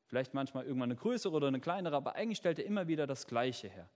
Vielleicht 0.07 0.33
manchmal 0.33 0.65
irgendwann 0.65 0.91
eine 0.91 0.99
größere 0.99 1.35
oder 1.35 1.49
eine 1.49 1.61
kleinere, 1.61 1.97
aber 1.97 2.15
eigentlich 2.15 2.39
stellt 2.39 2.59
er 2.59 2.65
immer 2.65 2.89
wieder 2.89 3.07
das 3.07 3.27
Gleiche 3.27 3.69
her. 3.69 3.91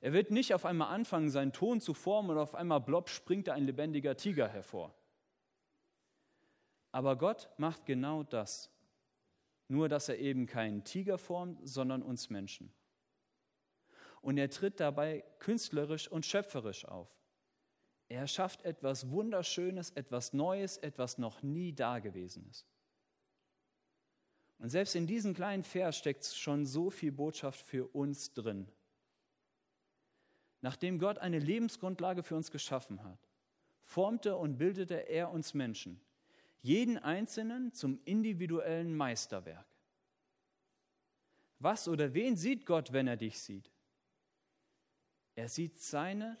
Er 0.00 0.12
wird 0.12 0.30
nicht 0.30 0.54
auf 0.54 0.64
einmal 0.64 0.94
anfangen, 0.94 1.30
seinen 1.30 1.52
Ton 1.52 1.80
zu 1.80 1.94
formen 1.94 2.30
und 2.30 2.38
auf 2.38 2.54
einmal 2.54 2.80
blopp 2.80 3.08
springt 3.08 3.48
da 3.48 3.54
ein 3.54 3.64
lebendiger 3.64 4.16
Tiger 4.16 4.48
hervor. 4.48 4.94
Aber 6.92 7.16
Gott 7.16 7.48
macht 7.58 7.84
genau 7.86 8.22
das. 8.22 8.70
Nur, 9.68 9.88
dass 9.88 10.08
er 10.08 10.18
eben 10.18 10.46
keinen 10.46 10.84
Tiger 10.84 11.18
formt, 11.18 11.58
sondern 11.68 12.02
uns 12.02 12.30
Menschen. 12.30 12.72
Und 14.26 14.38
er 14.38 14.50
tritt 14.50 14.80
dabei 14.80 15.22
künstlerisch 15.38 16.08
und 16.08 16.26
schöpferisch 16.26 16.84
auf. 16.84 17.08
Er 18.08 18.26
schafft 18.26 18.64
etwas 18.64 19.08
Wunderschönes, 19.10 19.90
etwas 19.90 20.32
Neues, 20.32 20.78
etwas 20.78 21.16
noch 21.16 21.44
nie 21.44 21.72
Dagewesenes. 21.72 22.66
Und 24.58 24.70
selbst 24.70 24.96
in 24.96 25.06
diesem 25.06 25.32
kleinen 25.32 25.62
Vers 25.62 25.96
steckt 25.96 26.24
schon 26.24 26.66
so 26.66 26.90
viel 26.90 27.12
Botschaft 27.12 27.60
für 27.60 27.86
uns 27.94 28.32
drin. 28.32 28.66
Nachdem 30.60 30.98
Gott 30.98 31.18
eine 31.18 31.38
Lebensgrundlage 31.38 32.24
für 32.24 32.34
uns 32.34 32.50
geschaffen 32.50 33.04
hat, 33.04 33.28
formte 33.84 34.34
und 34.34 34.58
bildete 34.58 35.08
er 35.08 35.30
uns 35.30 35.54
Menschen 35.54 36.00
jeden 36.62 36.98
Einzelnen 36.98 37.72
zum 37.72 38.00
individuellen 38.04 38.92
Meisterwerk. 38.92 39.68
Was 41.60 41.86
oder 41.86 42.12
wen 42.12 42.36
sieht 42.36 42.66
Gott, 42.66 42.92
wenn 42.92 43.06
er 43.06 43.16
dich 43.16 43.38
sieht? 43.38 43.70
Er 45.36 45.48
sieht 45.48 45.78
seine, 45.78 46.36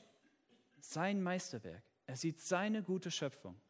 sein 0.80 1.22
Meisterwerk. 1.22 1.82
Er 2.06 2.16
sieht 2.16 2.40
seine 2.40 2.82
gute 2.82 3.10
Schöpfung. 3.10 3.60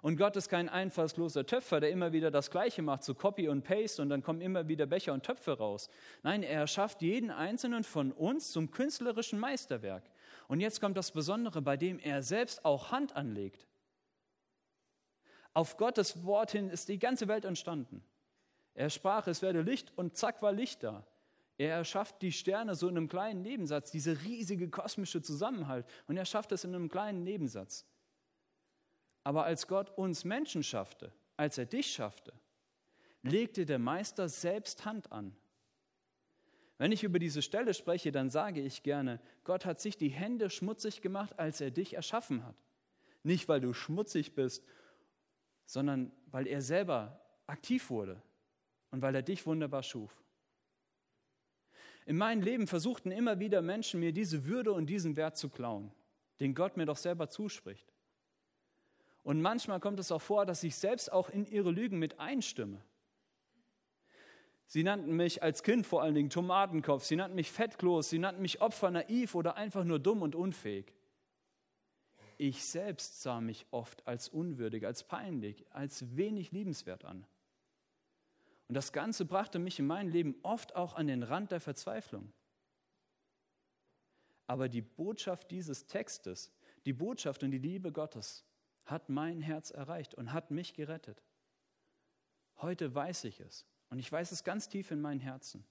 Und 0.00 0.16
Gott 0.18 0.36
ist 0.36 0.50
kein 0.50 0.68
einfallsloser 0.68 1.46
Töpfer, 1.46 1.80
der 1.80 1.90
immer 1.90 2.12
wieder 2.12 2.30
das 2.30 2.50
Gleiche 2.50 2.82
macht, 2.82 3.04
so 3.04 3.14
Copy 3.14 3.48
und 3.48 3.64
Paste 3.64 4.02
und 4.02 4.10
dann 4.10 4.22
kommen 4.22 4.42
immer 4.42 4.68
wieder 4.68 4.84
Becher 4.84 5.14
und 5.14 5.24
Töpfe 5.24 5.56
raus. 5.56 5.88
Nein, 6.22 6.42
er 6.42 6.66
schafft 6.66 7.00
jeden 7.00 7.30
einzelnen 7.30 7.84
von 7.84 8.12
uns 8.12 8.52
zum 8.52 8.70
künstlerischen 8.70 9.38
Meisterwerk. 9.38 10.04
Und 10.46 10.60
jetzt 10.60 10.80
kommt 10.80 10.98
das 10.98 11.10
Besondere, 11.10 11.62
bei 11.62 11.78
dem 11.78 11.98
er 11.98 12.22
selbst 12.22 12.66
auch 12.66 12.92
Hand 12.92 13.16
anlegt. 13.16 13.66
Auf 15.54 15.78
Gottes 15.78 16.24
Wort 16.24 16.52
hin 16.52 16.68
ist 16.68 16.88
die 16.90 16.98
ganze 16.98 17.26
Welt 17.26 17.46
entstanden. 17.46 18.04
Er 18.74 18.90
sprach, 18.90 19.26
es 19.26 19.40
werde 19.40 19.62
Licht 19.62 19.92
und 19.96 20.16
zack 20.18 20.42
war 20.42 20.52
Licht 20.52 20.82
da. 20.82 21.06
Er 21.56 21.76
erschafft 21.76 22.20
die 22.22 22.32
Sterne 22.32 22.74
so 22.74 22.88
in 22.88 22.96
einem 22.96 23.08
kleinen 23.08 23.42
Nebensatz, 23.42 23.90
diese 23.90 24.22
riesige 24.22 24.68
kosmische 24.68 25.22
Zusammenhalt. 25.22 25.86
Und 26.06 26.16
er 26.16 26.24
schafft 26.24 26.52
es 26.52 26.64
in 26.64 26.74
einem 26.74 26.88
kleinen 26.88 27.22
Nebensatz. 27.22 27.86
Aber 29.22 29.44
als 29.44 29.68
Gott 29.68 29.90
uns 29.96 30.24
Menschen 30.24 30.62
schaffte, 30.62 31.12
als 31.36 31.56
er 31.58 31.66
dich 31.66 31.92
schaffte, 31.92 32.32
legte 33.22 33.66
der 33.66 33.78
Meister 33.78 34.28
selbst 34.28 34.84
Hand 34.84 35.12
an. 35.12 35.36
Wenn 36.76 36.92
ich 36.92 37.04
über 37.04 37.18
diese 37.18 37.40
Stelle 37.40 37.72
spreche, 37.72 38.10
dann 38.10 38.30
sage 38.30 38.60
ich 38.60 38.82
gerne, 38.82 39.20
Gott 39.44 39.64
hat 39.64 39.80
sich 39.80 39.96
die 39.96 40.08
Hände 40.08 40.50
schmutzig 40.50 41.02
gemacht, 41.02 41.38
als 41.38 41.60
er 41.60 41.70
dich 41.70 41.94
erschaffen 41.94 42.44
hat. 42.44 42.56
Nicht, 43.22 43.48
weil 43.48 43.60
du 43.60 43.72
schmutzig 43.72 44.34
bist 44.34 44.64
sondern 45.66 46.12
weil 46.26 46.46
er 46.46 46.60
selber 46.60 47.20
aktiv 47.46 47.90
wurde 47.90 48.22
und 48.90 49.02
weil 49.02 49.14
er 49.14 49.22
dich 49.22 49.46
wunderbar 49.46 49.82
schuf. 49.82 50.23
In 52.06 52.16
meinem 52.16 52.42
Leben 52.42 52.66
versuchten 52.66 53.10
immer 53.10 53.40
wieder 53.40 53.62
Menschen 53.62 54.00
mir 54.00 54.12
diese 54.12 54.44
Würde 54.44 54.72
und 54.72 54.86
diesen 54.86 55.16
Wert 55.16 55.36
zu 55.36 55.48
klauen, 55.48 55.90
den 56.40 56.54
Gott 56.54 56.76
mir 56.76 56.86
doch 56.86 56.98
selber 56.98 57.30
zuspricht. 57.30 57.92
Und 59.22 59.40
manchmal 59.40 59.80
kommt 59.80 59.98
es 59.98 60.12
auch 60.12 60.20
vor, 60.20 60.44
dass 60.44 60.62
ich 60.62 60.76
selbst 60.76 61.10
auch 61.10 61.30
in 61.30 61.46
ihre 61.46 61.70
Lügen 61.70 61.98
mit 61.98 62.20
einstimme. 62.20 62.82
Sie 64.66 64.82
nannten 64.82 65.16
mich 65.16 65.42
als 65.42 65.62
Kind 65.62 65.86
vor 65.86 66.02
allen 66.02 66.14
Dingen 66.14 66.30
Tomatenkopf, 66.30 67.04
sie 67.04 67.16
nannten 67.16 67.36
mich 67.36 67.50
Fettkloß, 67.50 68.10
sie 68.10 68.18
nannten 68.18 68.42
mich 68.42 68.60
Opfer 68.60 68.90
naiv 68.90 69.34
oder 69.34 69.56
einfach 69.56 69.84
nur 69.84 69.98
dumm 69.98 70.20
und 70.22 70.34
unfähig. 70.34 70.92
Ich 72.36 72.64
selbst 72.64 73.22
sah 73.22 73.40
mich 73.40 73.66
oft 73.70 74.06
als 74.06 74.28
unwürdig, 74.28 74.84
als 74.84 75.04
peinlich, 75.04 75.64
als 75.70 76.16
wenig 76.16 76.52
liebenswert 76.52 77.04
an. 77.04 77.26
Und 78.74 78.78
das 78.78 78.90
Ganze 78.90 79.24
brachte 79.24 79.60
mich 79.60 79.78
in 79.78 79.86
meinem 79.86 80.08
Leben 80.08 80.34
oft 80.42 80.74
auch 80.74 80.94
an 80.94 81.06
den 81.06 81.22
Rand 81.22 81.52
der 81.52 81.60
Verzweiflung. 81.60 82.32
Aber 84.48 84.68
die 84.68 84.80
Botschaft 84.82 85.52
dieses 85.52 85.86
Textes, 85.86 86.50
die 86.84 86.92
Botschaft 86.92 87.44
und 87.44 87.52
die 87.52 87.58
Liebe 87.58 87.92
Gottes 87.92 88.44
hat 88.84 89.08
mein 89.08 89.40
Herz 89.40 89.70
erreicht 89.70 90.16
und 90.16 90.32
hat 90.32 90.50
mich 90.50 90.74
gerettet. 90.74 91.22
Heute 92.56 92.92
weiß 92.92 93.22
ich 93.26 93.38
es 93.38 93.64
und 93.90 94.00
ich 94.00 94.10
weiß 94.10 94.32
es 94.32 94.42
ganz 94.42 94.68
tief 94.68 94.90
in 94.90 95.00
meinem 95.00 95.20
Herzen. 95.20 95.64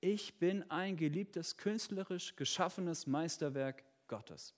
Ich 0.00 0.38
bin 0.38 0.70
ein 0.70 0.96
geliebtes, 0.96 1.56
künstlerisch 1.56 2.36
geschaffenes 2.36 3.08
Meisterwerk 3.08 3.82
Gottes. 4.06 4.54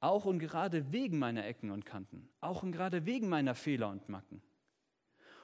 Auch 0.00 0.24
und 0.24 0.38
gerade 0.38 0.92
wegen 0.92 1.18
meiner 1.18 1.46
Ecken 1.46 1.70
und 1.70 1.84
Kanten. 1.84 2.28
Auch 2.40 2.62
und 2.62 2.72
gerade 2.72 3.04
wegen 3.04 3.28
meiner 3.28 3.54
Fehler 3.54 3.90
und 3.90 4.08
Macken. 4.08 4.42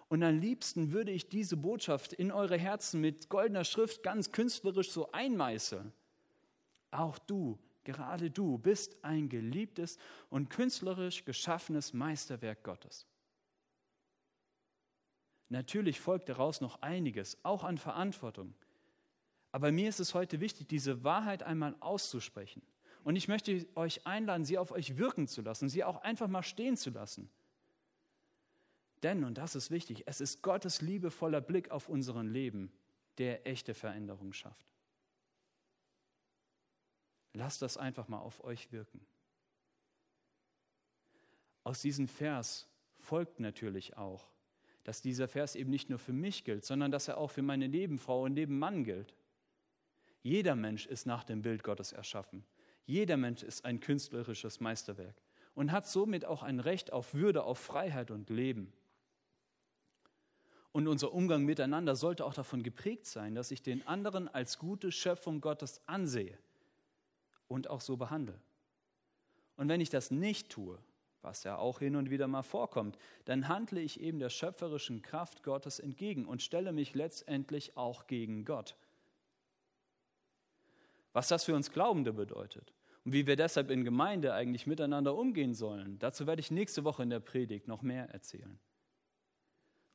Und 0.08 0.22
am 0.22 0.38
liebsten 0.38 0.92
würde 0.92 1.10
ich 1.10 1.28
diese 1.28 1.56
Botschaft 1.56 2.12
in 2.12 2.32
eure 2.32 2.56
Herzen 2.56 3.00
mit 3.00 3.28
goldener 3.28 3.64
Schrift 3.64 4.02
ganz 4.02 4.32
künstlerisch 4.32 4.90
so 4.90 5.10
einmeißeln. 5.12 5.92
Auch 6.90 7.18
du, 7.18 7.58
gerade 7.84 8.30
du, 8.30 8.56
bist 8.56 8.96
ein 9.02 9.28
geliebtes 9.28 9.98
und 10.30 10.48
künstlerisch 10.48 11.24
geschaffenes 11.24 11.92
Meisterwerk 11.92 12.62
Gottes. 12.62 13.06
Natürlich 15.48 16.00
folgt 16.00 16.28
daraus 16.28 16.60
noch 16.60 16.82
einiges, 16.82 17.38
auch 17.42 17.62
an 17.62 17.78
Verantwortung. 17.78 18.54
Aber 19.52 19.72
mir 19.72 19.88
ist 19.88 20.00
es 20.00 20.14
heute 20.14 20.40
wichtig, 20.40 20.68
diese 20.68 21.04
Wahrheit 21.04 21.42
einmal 21.42 21.76
auszusprechen. 21.80 22.62
Und 23.06 23.14
ich 23.14 23.28
möchte 23.28 23.64
euch 23.76 24.04
einladen, 24.04 24.44
sie 24.44 24.58
auf 24.58 24.72
euch 24.72 24.96
wirken 24.96 25.28
zu 25.28 25.40
lassen, 25.40 25.68
sie 25.68 25.84
auch 25.84 26.02
einfach 26.02 26.26
mal 26.26 26.42
stehen 26.42 26.76
zu 26.76 26.90
lassen. 26.90 27.30
Denn, 29.04 29.22
und 29.22 29.38
das 29.38 29.54
ist 29.54 29.70
wichtig, 29.70 30.02
es 30.08 30.20
ist 30.20 30.42
Gottes 30.42 30.82
liebevoller 30.82 31.40
Blick 31.40 31.70
auf 31.70 31.88
unseren 31.88 32.26
Leben, 32.26 32.72
der 33.18 33.46
echte 33.46 33.74
Veränderung 33.74 34.32
schafft. 34.32 34.66
Lasst 37.32 37.62
das 37.62 37.76
einfach 37.76 38.08
mal 38.08 38.18
auf 38.18 38.42
euch 38.42 38.72
wirken. 38.72 39.06
Aus 41.62 41.82
diesem 41.82 42.08
Vers 42.08 42.66
folgt 42.98 43.38
natürlich 43.38 43.96
auch, 43.96 44.32
dass 44.82 45.00
dieser 45.00 45.28
Vers 45.28 45.54
eben 45.54 45.70
nicht 45.70 45.90
nur 45.90 46.00
für 46.00 46.12
mich 46.12 46.42
gilt, 46.42 46.64
sondern 46.64 46.90
dass 46.90 47.06
er 47.06 47.18
auch 47.18 47.30
für 47.30 47.42
meine 47.42 47.68
Nebenfrau 47.68 48.24
und 48.24 48.34
Nebenmann 48.34 48.82
gilt. 48.82 49.14
Jeder 50.24 50.56
Mensch 50.56 50.86
ist 50.86 51.06
nach 51.06 51.22
dem 51.22 51.42
Bild 51.42 51.62
Gottes 51.62 51.92
erschaffen. 51.92 52.44
Jeder 52.86 53.16
Mensch 53.16 53.42
ist 53.42 53.64
ein 53.64 53.80
künstlerisches 53.80 54.60
Meisterwerk 54.60 55.16
und 55.54 55.72
hat 55.72 55.88
somit 55.88 56.24
auch 56.24 56.44
ein 56.44 56.60
Recht 56.60 56.92
auf 56.92 57.14
Würde, 57.14 57.42
auf 57.42 57.58
Freiheit 57.58 58.12
und 58.12 58.30
Leben. 58.30 58.72
Und 60.70 60.86
unser 60.86 61.12
Umgang 61.12 61.44
miteinander 61.44 61.96
sollte 61.96 62.24
auch 62.24 62.34
davon 62.34 62.62
geprägt 62.62 63.06
sein, 63.06 63.34
dass 63.34 63.50
ich 63.50 63.62
den 63.62 63.86
anderen 63.86 64.28
als 64.28 64.58
gute 64.58 64.92
Schöpfung 64.92 65.40
Gottes 65.40 65.80
ansehe 65.86 66.38
und 67.48 67.68
auch 67.68 67.80
so 67.80 67.96
behandle. 67.96 68.38
Und 69.56 69.68
wenn 69.68 69.80
ich 69.80 69.90
das 69.90 70.10
nicht 70.10 70.50
tue, 70.50 70.78
was 71.22 71.42
ja 71.42 71.56
auch 71.56 71.80
hin 71.80 71.96
und 71.96 72.10
wieder 72.10 72.28
mal 72.28 72.42
vorkommt, 72.42 72.98
dann 73.24 73.48
handle 73.48 73.80
ich 73.80 74.00
eben 74.00 74.20
der 74.20 74.28
schöpferischen 74.28 75.02
Kraft 75.02 75.42
Gottes 75.42 75.80
entgegen 75.80 76.24
und 76.24 76.42
stelle 76.42 76.72
mich 76.72 76.94
letztendlich 76.94 77.76
auch 77.76 78.06
gegen 78.06 78.44
Gott. 78.44 78.76
Was 81.12 81.28
das 81.28 81.44
für 81.44 81.54
uns 81.54 81.72
Glaubende 81.72 82.12
bedeutet 82.12 82.75
und 83.06 83.12
wie 83.12 83.28
wir 83.28 83.36
deshalb 83.36 83.70
in 83.70 83.84
Gemeinde 83.84 84.34
eigentlich 84.34 84.66
miteinander 84.66 85.14
umgehen 85.14 85.54
sollen, 85.54 85.96
dazu 86.00 86.26
werde 86.26 86.40
ich 86.40 86.50
nächste 86.50 86.82
Woche 86.82 87.04
in 87.04 87.10
der 87.10 87.20
Predigt 87.20 87.68
noch 87.68 87.80
mehr 87.82 88.10
erzählen. 88.10 88.58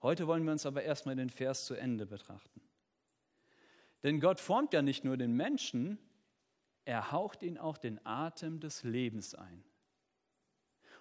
Heute 0.01 0.27
wollen 0.27 0.45
wir 0.45 0.53
uns 0.53 0.65
aber 0.65 0.83
erstmal 0.83 1.17
den 1.17 1.29
Vers 1.29 1.65
zu 1.65 1.73
Ende 1.73 2.05
betrachten. 2.05 2.61
Denn 4.01 4.21
Gott 4.21 4.39
formt 4.39 4.71
ja 4.71 4.81
nicht 4.81 5.03
nur 5.03 5.17
den 5.17 5.33
Menschen, 5.33 5.97
er 6.85 7.11
haucht 7.11 7.43
ihn 7.43 7.57
auch 7.57 7.77
den 7.77 7.99
Atem 8.05 8.61
des 8.61 8.83
Lebens 8.83 9.35
ein. 9.35 9.61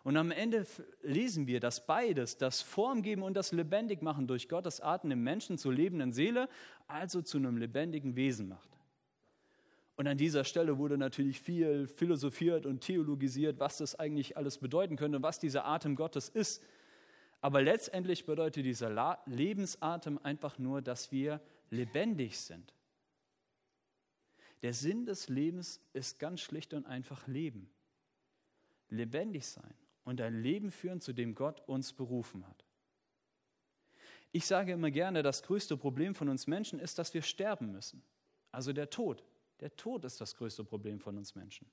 Und 0.02 0.16
am 0.16 0.32
Ende 0.32 0.66
lesen 1.02 1.46
wir, 1.46 1.60
dass 1.60 1.86
beides, 1.86 2.36
das 2.38 2.60
Formgeben 2.60 3.22
und 3.22 3.34
das 3.34 3.52
Lebendigmachen 3.52 4.26
durch 4.26 4.48
Gottes 4.48 4.80
Atem 4.80 5.12
im 5.12 5.22
Menschen 5.22 5.58
zur 5.58 5.72
lebenden 5.72 6.12
Seele, 6.12 6.48
also 6.88 7.22
zu 7.22 7.38
einem 7.38 7.56
lebendigen 7.56 8.16
Wesen 8.16 8.48
macht. 8.48 8.79
Und 10.00 10.08
an 10.08 10.16
dieser 10.16 10.44
Stelle 10.44 10.78
wurde 10.78 10.96
natürlich 10.96 11.42
viel 11.42 11.86
philosophiert 11.86 12.64
und 12.64 12.80
theologisiert, 12.80 13.60
was 13.60 13.76
das 13.76 13.96
eigentlich 13.96 14.34
alles 14.34 14.56
bedeuten 14.56 14.96
könnte, 14.96 15.22
was 15.22 15.38
dieser 15.38 15.66
Atem 15.66 15.94
Gottes 15.94 16.30
ist. 16.30 16.64
Aber 17.42 17.60
letztendlich 17.60 18.24
bedeutet 18.24 18.64
dieser 18.64 19.18
Lebensatem 19.26 20.18
einfach 20.22 20.58
nur, 20.58 20.80
dass 20.80 21.12
wir 21.12 21.42
lebendig 21.68 22.40
sind. 22.40 22.72
Der 24.62 24.72
Sinn 24.72 25.04
des 25.04 25.28
Lebens 25.28 25.82
ist 25.92 26.18
ganz 26.18 26.40
schlicht 26.40 26.72
und 26.72 26.86
einfach 26.86 27.26
Leben. 27.26 27.70
Lebendig 28.88 29.46
sein 29.46 29.74
und 30.04 30.22
ein 30.22 30.40
Leben 30.42 30.70
führen, 30.70 31.02
zu 31.02 31.12
dem 31.12 31.34
Gott 31.34 31.60
uns 31.68 31.92
berufen 31.92 32.48
hat. 32.48 32.64
Ich 34.32 34.46
sage 34.46 34.72
immer 34.72 34.90
gerne, 34.90 35.22
das 35.22 35.42
größte 35.42 35.76
Problem 35.76 36.14
von 36.14 36.30
uns 36.30 36.46
Menschen 36.46 36.78
ist, 36.78 36.98
dass 36.98 37.12
wir 37.12 37.20
sterben 37.20 37.70
müssen. 37.70 38.02
Also 38.50 38.72
der 38.72 38.88
Tod. 38.88 39.22
Der 39.60 39.76
Tod 39.76 40.04
ist 40.04 40.20
das 40.20 40.34
größte 40.34 40.64
Problem 40.64 41.00
von 41.00 41.16
uns 41.16 41.34
Menschen. 41.34 41.70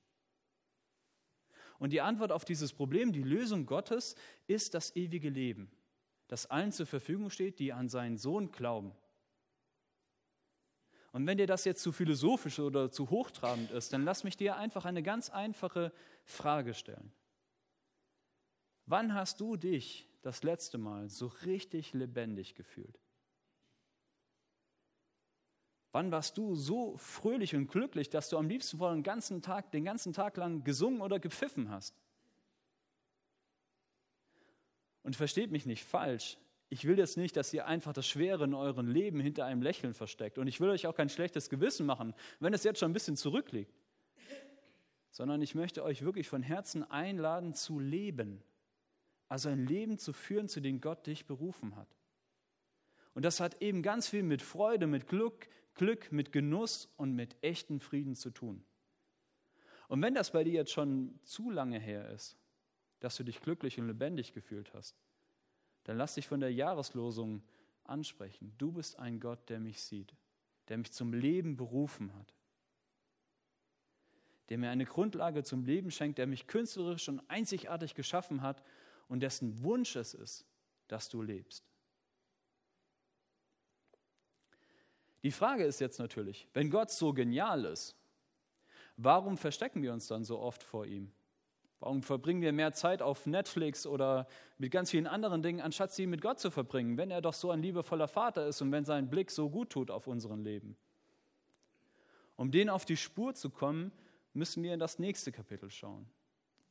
Und 1.78 1.90
die 1.92 2.00
Antwort 2.00 2.32
auf 2.32 2.44
dieses 2.44 2.72
Problem, 2.72 3.12
die 3.12 3.22
Lösung 3.22 3.66
Gottes, 3.66 4.16
ist 4.46 4.74
das 4.74 4.94
ewige 4.96 5.30
Leben, 5.30 5.70
das 6.26 6.46
allen 6.46 6.72
zur 6.72 6.86
Verfügung 6.86 7.30
steht, 7.30 7.58
die 7.58 7.72
an 7.72 7.88
seinen 7.88 8.18
Sohn 8.18 8.50
glauben. 8.50 8.92
Und 11.12 11.26
wenn 11.26 11.38
dir 11.38 11.46
das 11.46 11.64
jetzt 11.64 11.82
zu 11.82 11.92
philosophisch 11.92 12.58
oder 12.58 12.90
zu 12.90 13.08
hochtrabend 13.10 13.70
ist, 13.70 13.92
dann 13.92 14.04
lass 14.04 14.24
mich 14.24 14.36
dir 14.36 14.56
einfach 14.56 14.84
eine 14.84 15.02
ganz 15.02 15.30
einfache 15.30 15.92
Frage 16.24 16.74
stellen. 16.74 17.12
Wann 18.84 19.14
hast 19.14 19.40
du 19.40 19.56
dich 19.56 20.08
das 20.22 20.42
letzte 20.42 20.78
Mal 20.78 21.08
so 21.08 21.26
richtig 21.44 21.92
lebendig 21.94 22.54
gefühlt? 22.54 23.00
Wann 25.92 26.10
warst 26.12 26.36
du 26.36 26.54
so 26.54 26.96
fröhlich 26.98 27.54
und 27.54 27.68
glücklich, 27.68 28.10
dass 28.10 28.28
du 28.28 28.36
am 28.36 28.48
liebsten 28.48 28.78
vor 28.78 28.92
den 28.92 29.02
ganzen 29.02 29.40
Tag, 29.40 29.70
den 29.72 29.84
ganzen 29.84 30.12
Tag 30.12 30.36
lang 30.36 30.62
gesungen 30.62 31.00
oder 31.00 31.18
gepfiffen 31.18 31.70
hast? 31.70 31.94
Und 35.02 35.16
versteht 35.16 35.50
mich 35.50 35.64
nicht 35.64 35.84
falsch. 35.84 36.36
Ich 36.70 36.84
will 36.84 36.98
jetzt 36.98 37.16
nicht, 37.16 37.34
dass 37.36 37.54
ihr 37.54 37.66
einfach 37.66 37.94
das 37.94 38.06
Schwere 38.06 38.44
in 38.44 38.52
eurem 38.52 38.88
Leben 38.88 39.20
hinter 39.20 39.46
einem 39.46 39.62
Lächeln 39.62 39.94
versteckt. 39.94 40.36
Und 40.36 40.46
ich 40.48 40.60
will 40.60 40.68
euch 40.68 40.86
auch 40.86 40.94
kein 40.94 41.08
schlechtes 41.08 41.48
Gewissen 41.48 41.86
machen, 41.86 42.12
wenn 42.40 42.52
es 42.52 42.64
jetzt 42.64 42.80
schon 42.80 42.90
ein 42.90 42.94
bisschen 42.94 43.16
zurückliegt. 43.16 43.72
Sondern 45.10 45.40
ich 45.40 45.54
möchte 45.54 45.82
euch 45.82 46.02
wirklich 46.02 46.28
von 46.28 46.42
Herzen 46.42 46.88
einladen 46.90 47.54
zu 47.54 47.78
leben. 47.78 48.42
Also 49.28 49.48
ein 49.48 49.66
Leben 49.66 49.98
zu 49.98 50.12
führen, 50.12 50.48
zu 50.48 50.60
dem 50.60 50.82
Gott 50.82 51.06
dich 51.06 51.24
berufen 51.24 51.76
hat. 51.76 51.88
Und 53.14 53.24
das 53.24 53.40
hat 53.40 53.62
eben 53.62 53.82
ganz 53.82 54.08
viel 54.08 54.22
mit 54.22 54.42
Freude, 54.42 54.86
mit 54.86 55.08
Glück, 55.08 55.48
Glück, 55.78 56.12
mit 56.12 56.32
Genuss 56.32 56.88
und 56.96 57.14
mit 57.14 57.36
echten 57.40 57.80
Frieden 57.80 58.14
zu 58.14 58.30
tun. 58.30 58.62
Und 59.88 60.02
wenn 60.02 60.14
das 60.14 60.32
bei 60.32 60.44
dir 60.44 60.52
jetzt 60.52 60.72
schon 60.72 61.18
zu 61.22 61.50
lange 61.50 61.78
her 61.80 62.10
ist, 62.10 62.36
dass 63.00 63.16
du 63.16 63.24
dich 63.24 63.40
glücklich 63.40 63.78
und 63.80 63.86
lebendig 63.86 64.34
gefühlt 64.34 64.74
hast, 64.74 64.94
dann 65.84 65.96
lass 65.96 66.16
dich 66.16 66.28
von 66.28 66.40
der 66.40 66.52
Jahreslosung 66.52 67.42
ansprechen. 67.84 68.52
Du 68.58 68.72
bist 68.72 68.98
ein 68.98 69.20
Gott, 69.20 69.48
der 69.48 69.60
mich 69.60 69.80
sieht, 69.80 70.14
der 70.68 70.76
mich 70.76 70.92
zum 70.92 71.14
Leben 71.14 71.56
berufen 71.56 72.12
hat, 72.14 72.34
der 74.50 74.58
mir 74.58 74.70
eine 74.70 74.84
Grundlage 74.84 75.42
zum 75.44 75.64
Leben 75.64 75.90
schenkt, 75.90 76.18
der 76.18 76.26
mich 76.26 76.46
künstlerisch 76.46 77.08
und 77.08 77.20
einzigartig 77.28 77.94
geschaffen 77.94 78.42
hat 78.42 78.62
und 79.08 79.20
dessen 79.20 79.62
Wunsch 79.62 79.96
es 79.96 80.12
ist, 80.12 80.44
dass 80.88 81.08
du 81.08 81.22
lebst. 81.22 81.64
Die 85.22 85.32
Frage 85.32 85.64
ist 85.64 85.80
jetzt 85.80 85.98
natürlich, 85.98 86.48
wenn 86.52 86.70
Gott 86.70 86.90
so 86.90 87.12
genial 87.12 87.64
ist, 87.64 87.96
warum 88.96 89.36
verstecken 89.36 89.82
wir 89.82 89.92
uns 89.92 90.06
dann 90.06 90.24
so 90.24 90.38
oft 90.38 90.62
vor 90.62 90.86
ihm? 90.86 91.10
Warum 91.80 92.02
verbringen 92.02 92.42
wir 92.42 92.52
mehr 92.52 92.72
Zeit 92.72 93.02
auf 93.02 93.26
Netflix 93.26 93.86
oder 93.86 94.26
mit 94.58 94.72
ganz 94.72 94.90
vielen 94.90 95.06
anderen 95.06 95.42
Dingen, 95.42 95.60
anstatt 95.60 95.92
sie 95.92 96.06
mit 96.06 96.20
Gott 96.20 96.40
zu 96.40 96.50
verbringen, 96.50 96.96
wenn 96.96 97.10
er 97.10 97.20
doch 97.20 97.34
so 97.34 97.50
ein 97.52 97.62
liebevoller 97.62 98.08
Vater 98.08 98.48
ist 98.48 98.60
und 98.60 98.72
wenn 98.72 98.84
sein 98.84 99.08
Blick 99.08 99.30
so 99.30 99.48
gut 99.48 99.70
tut 99.70 99.90
auf 99.90 100.08
unseren 100.08 100.42
Leben? 100.42 100.76
Um 102.36 102.50
denen 102.50 102.70
auf 102.70 102.84
die 102.84 102.96
Spur 102.96 103.34
zu 103.34 103.50
kommen, 103.50 103.92
müssen 104.32 104.62
wir 104.62 104.74
in 104.74 104.80
das 104.80 104.98
nächste 104.98 105.30
Kapitel 105.30 105.70
schauen. 105.70 106.08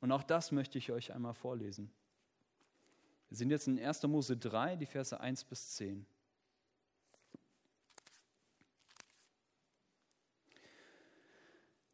Und 0.01 0.11
auch 0.11 0.23
das 0.23 0.51
möchte 0.51 0.77
ich 0.77 0.91
euch 0.91 1.13
einmal 1.13 1.33
vorlesen. 1.33 1.91
Wir 3.29 3.37
sind 3.37 3.49
jetzt 3.49 3.67
in 3.67 3.79
1. 3.79 4.03
Mose 4.03 4.37
3, 4.37 4.75
die 4.75 4.85
Verse 4.85 5.19
1 5.19 5.43
bis 5.45 5.75
10. 5.75 6.05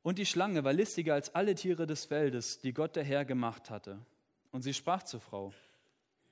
Und 0.03 0.19
die 0.19 0.25
Schlange 0.25 0.63
war 0.65 0.73
listiger 0.73 1.13
als 1.13 1.33
alle 1.33 1.55
Tiere 1.55 1.87
des 1.87 2.05
Feldes, 2.05 2.59
die 2.59 2.73
Gott 2.73 2.97
der 2.97 3.05
Herr 3.05 3.23
gemacht 3.23 3.69
hatte. 3.69 3.99
Und 4.51 4.61
sie 4.61 4.73
sprach 4.73 5.03
zur 5.03 5.21
Frau, 5.21 5.53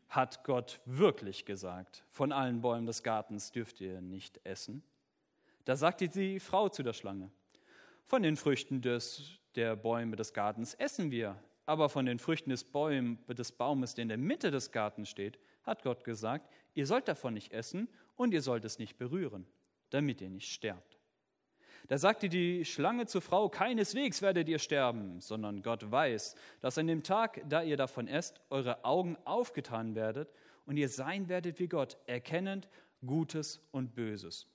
hat 0.09 0.43
Gott 0.43 0.81
wirklich 0.85 1.45
gesagt, 1.45 2.03
von 2.09 2.33
allen 2.33 2.61
Bäumen 2.61 2.85
des 2.85 3.01
Gartens 3.01 3.51
dürft 3.51 3.79
ihr 3.79 4.01
nicht 4.01 4.41
essen? 4.45 4.83
Da 5.63 5.77
sagte 5.77 6.09
die 6.09 6.41
Frau 6.41 6.67
zu 6.67 6.83
der 6.83 6.91
Schlange, 6.91 7.31
von 8.05 8.23
den 8.23 8.35
Früchten 8.35 8.81
des, 8.81 9.39
der 9.55 9.77
Bäume 9.77 10.17
des 10.17 10.33
Gartens 10.33 10.73
essen 10.73 11.11
wir, 11.11 11.41
aber 11.65 11.87
von 11.87 12.05
den 12.05 12.19
Früchten 12.19 12.49
des, 12.49 12.65
Bäum, 12.65 13.19
des 13.29 13.53
Baumes, 13.53 13.95
der 13.95 14.03
in 14.03 14.09
der 14.09 14.17
Mitte 14.17 14.51
des 14.51 14.73
Gartens 14.73 15.07
steht, 15.07 15.39
hat 15.63 15.83
Gott 15.83 16.03
gesagt, 16.03 16.51
ihr 16.73 16.85
sollt 16.85 17.07
davon 17.07 17.33
nicht 17.33 17.53
essen 17.53 17.87
und 18.17 18.33
ihr 18.33 18.41
sollt 18.41 18.65
es 18.65 18.79
nicht 18.79 18.97
berühren, 18.97 19.45
damit 19.91 20.19
ihr 20.19 20.29
nicht 20.29 20.51
sterbt. 20.51 21.00
Da 21.87 21.97
sagte 21.97 22.29
die 22.29 22.63
Schlange 22.65 23.05
zur 23.05 23.21
Frau, 23.21 23.49
keineswegs 23.49 24.21
werdet 24.21 24.47
ihr 24.47 24.59
sterben, 24.59 25.19
sondern 25.19 25.61
Gott 25.61 25.91
weiß, 25.91 26.35
dass 26.61 26.77
an 26.77 26.87
dem 26.87 27.03
Tag, 27.03 27.41
da 27.49 27.63
ihr 27.63 27.77
davon 27.77 28.07
esst, 28.07 28.39
eure 28.49 28.85
Augen 28.85 29.17
aufgetan 29.25 29.95
werdet 29.95 30.31
und 30.65 30.77
ihr 30.77 30.89
sein 30.89 31.27
werdet 31.27 31.59
wie 31.59 31.67
Gott, 31.67 31.97
erkennend 32.05 32.69
Gutes 33.05 33.59
und 33.71 33.95
Böses. 33.95 34.47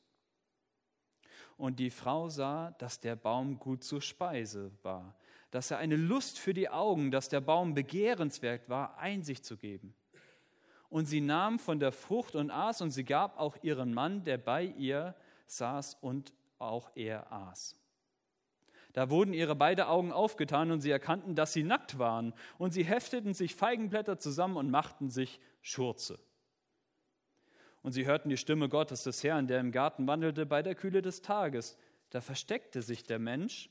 Und 1.56 1.78
die 1.78 1.90
Frau 1.90 2.28
sah, 2.28 2.72
dass 2.72 3.00
der 3.00 3.16
Baum 3.16 3.58
gut 3.58 3.82
zur 3.82 4.02
Speise 4.02 4.70
war, 4.82 5.16
dass 5.50 5.70
er 5.70 5.78
eine 5.78 5.96
Lust 5.96 6.38
für 6.38 6.52
die 6.52 6.68
Augen, 6.68 7.10
dass 7.10 7.28
der 7.28 7.40
Baum 7.40 7.74
begehrenswert 7.74 8.68
war, 8.68 8.98
Einsicht 8.98 9.44
zu 9.44 9.56
geben. 9.56 9.94
Und 10.88 11.06
sie 11.06 11.20
nahm 11.20 11.58
von 11.58 11.80
der 11.80 11.92
Frucht 11.92 12.34
und 12.36 12.50
aß, 12.50 12.82
und 12.82 12.90
sie 12.90 13.04
gab 13.04 13.38
auch 13.38 13.56
ihren 13.62 13.92
Mann, 13.94 14.22
der 14.24 14.38
bei 14.38 14.64
ihr 14.64 15.14
saß 15.46 15.96
und 16.00 16.32
auch 16.58 16.90
er 16.94 17.32
aß. 17.32 17.76
Da 18.96 19.10
wurden 19.10 19.34
ihre 19.34 19.54
beide 19.54 19.88
Augen 19.88 20.10
aufgetan 20.10 20.70
und 20.70 20.80
sie 20.80 20.90
erkannten, 20.90 21.34
dass 21.34 21.52
sie 21.52 21.62
nackt 21.62 21.98
waren. 21.98 22.32
Und 22.56 22.72
sie 22.72 22.82
hefteten 22.82 23.34
sich 23.34 23.54
Feigenblätter 23.54 24.18
zusammen 24.18 24.56
und 24.56 24.70
machten 24.70 25.10
sich 25.10 25.38
Schurze. 25.60 26.18
Und 27.82 27.92
sie 27.92 28.06
hörten 28.06 28.30
die 28.30 28.38
Stimme 28.38 28.70
Gottes 28.70 29.02
des 29.02 29.22
Herrn, 29.22 29.48
der 29.48 29.60
im 29.60 29.70
Garten 29.70 30.06
wandelte 30.06 30.46
bei 30.46 30.62
der 30.62 30.74
Kühle 30.74 31.02
des 31.02 31.20
Tages. 31.20 31.76
Da 32.08 32.22
versteckte 32.22 32.80
sich 32.80 33.04
der 33.04 33.18
Mensch 33.18 33.68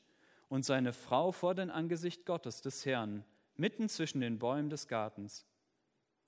und 0.48 0.64
seine 0.64 0.94
Frau 0.94 1.32
vor 1.32 1.56
dem 1.56 1.72
Angesicht 1.72 2.26
Gottes 2.26 2.62
des 2.62 2.86
Herrn, 2.86 3.26
mitten 3.56 3.90
zwischen 3.90 4.22
den 4.22 4.38
Bäumen 4.38 4.70
des 4.70 4.88
Gartens. 4.88 5.48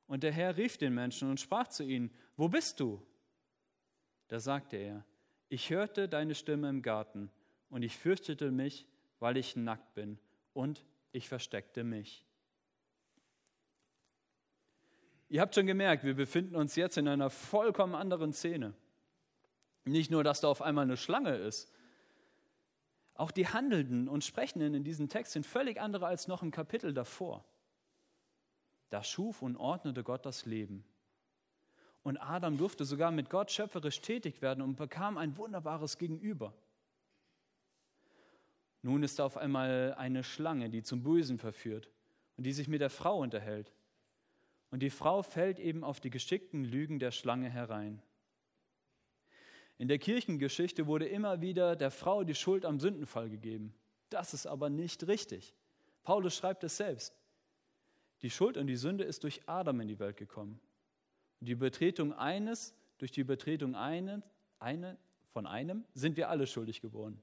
Und 0.07 0.23
der 0.23 0.31
Herr 0.31 0.57
rief 0.57 0.77
den 0.77 0.95
Menschen 0.95 1.29
und 1.29 1.39
sprach 1.39 1.67
zu 1.67 1.83
ihnen, 1.83 2.11
Wo 2.35 2.49
bist 2.49 2.79
du? 2.79 3.05
Da 4.27 4.39
sagte 4.39 4.77
er, 4.77 5.05
ich 5.49 5.69
hörte 5.69 6.09
deine 6.09 6.35
Stimme 6.35 6.69
im 6.69 6.81
Garten 6.81 7.31
und 7.69 7.83
ich 7.83 7.97
fürchtete 7.97 8.51
mich, 8.51 8.85
weil 9.19 9.37
ich 9.37 9.55
nackt 9.55 9.93
bin 9.93 10.19
und 10.53 10.85
ich 11.11 11.27
versteckte 11.27 11.83
mich. 11.83 12.25
Ihr 15.29 15.41
habt 15.41 15.55
schon 15.55 15.67
gemerkt, 15.67 16.03
wir 16.03 16.15
befinden 16.15 16.55
uns 16.55 16.75
jetzt 16.75 16.97
in 16.97 17.07
einer 17.07 17.29
vollkommen 17.29 17.95
anderen 17.95 18.31
Szene. 18.31 18.73
Nicht 19.83 20.11
nur, 20.11 20.23
dass 20.23 20.41
da 20.41 20.47
auf 20.47 20.61
einmal 20.61 20.85
eine 20.85 20.97
Schlange 20.97 21.35
ist. 21.35 21.71
Auch 23.13 23.31
die 23.31 23.47
Handelnden 23.47 24.07
und 24.07 24.23
Sprechenden 24.23 24.73
in 24.73 24.83
diesem 24.83 25.09
Text 25.09 25.33
sind 25.33 25.45
völlig 25.45 25.81
andere 25.81 26.05
als 26.05 26.27
noch 26.27 26.43
im 26.43 26.51
Kapitel 26.51 26.93
davor. 26.93 27.43
Da 28.89 29.03
schuf 29.03 29.41
und 29.41 29.57
ordnete 29.57 30.03
Gott 30.03 30.25
das 30.25 30.45
Leben. 30.45 30.85
Und 32.07 32.15
Adam 32.19 32.57
durfte 32.57 32.85
sogar 32.85 33.11
mit 33.11 33.29
Gott 33.29 33.51
schöpferisch 33.51 33.99
tätig 33.99 34.41
werden 34.41 34.61
und 34.61 34.77
bekam 34.77 35.17
ein 35.17 35.35
wunderbares 35.35 35.97
Gegenüber. 35.97 36.53
Nun 38.81 39.03
ist 39.03 39.19
da 39.19 39.25
auf 39.25 39.35
einmal 39.35 39.93
eine 39.95 40.23
Schlange, 40.23 40.69
die 40.69 40.83
zum 40.83 41.03
Bösen 41.03 41.37
verführt 41.37 41.89
und 42.37 42.45
die 42.45 42.53
sich 42.53 42.69
mit 42.69 42.79
der 42.79 42.89
Frau 42.89 43.19
unterhält. 43.19 43.73
Und 44.71 44.83
die 44.83 44.89
Frau 44.89 45.21
fällt 45.21 45.59
eben 45.59 45.83
auf 45.83 45.99
die 45.99 46.09
geschickten 46.09 46.63
Lügen 46.63 46.97
der 46.97 47.11
Schlange 47.11 47.49
herein. 47.49 48.01
In 49.77 49.89
der 49.89 49.99
Kirchengeschichte 49.99 50.87
wurde 50.87 51.07
immer 51.07 51.41
wieder 51.41 51.75
der 51.75 51.91
Frau 51.91 52.23
die 52.23 52.35
Schuld 52.35 52.63
am 52.63 52.79
Sündenfall 52.79 53.29
gegeben. 53.29 53.73
Das 54.11 54.33
ist 54.33 54.47
aber 54.47 54.69
nicht 54.69 55.07
richtig. 55.07 55.53
Paulus 56.03 56.37
schreibt 56.37 56.63
es 56.63 56.77
selbst. 56.77 57.13
Die 58.21 58.29
Schuld 58.29 58.55
und 58.55 58.67
die 58.67 58.77
Sünde 58.77 59.03
ist 59.03 59.25
durch 59.25 59.41
Adam 59.45 59.81
in 59.81 59.89
die 59.89 59.99
Welt 59.99 60.15
gekommen. 60.15 60.61
Die 61.39 61.51
Übertretung 61.51 62.13
eines, 62.13 62.75
durch 62.97 63.11
die 63.11 63.21
Übertretung 63.21 63.75
eine, 63.75 64.23
eine, 64.59 64.97
von 65.31 65.45
einem 65.45 65.85
sind 65.93 66.17
wir 66.17 66.29
alle 66.29 66.47
schuldig 66.47 66.81
geworden. 66.81 67.21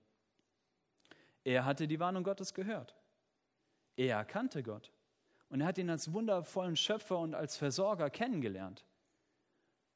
Er 1.42 1.64
hatte 1.64 1.86
die 1.86 2.00
Warnung 2.00 2.24
Gottes 2.24 2.54
gehört. 2.54 2.94
Er 3.96 4.24
kannte 4.24 4.62
Gott. 4.62 4.92
Und 5.48 5.60
er 5.60 5.66
hat 5.66 5.78
ihn 5.78 5.90
als 5.90 6.12
wundervollen 6.12 6.76
Schöpfer 6.76 7.18
und 7.18 7.34
als 7.34 7.56
Versorger 7.56 8.10
kennengelernt. 8.10 8.84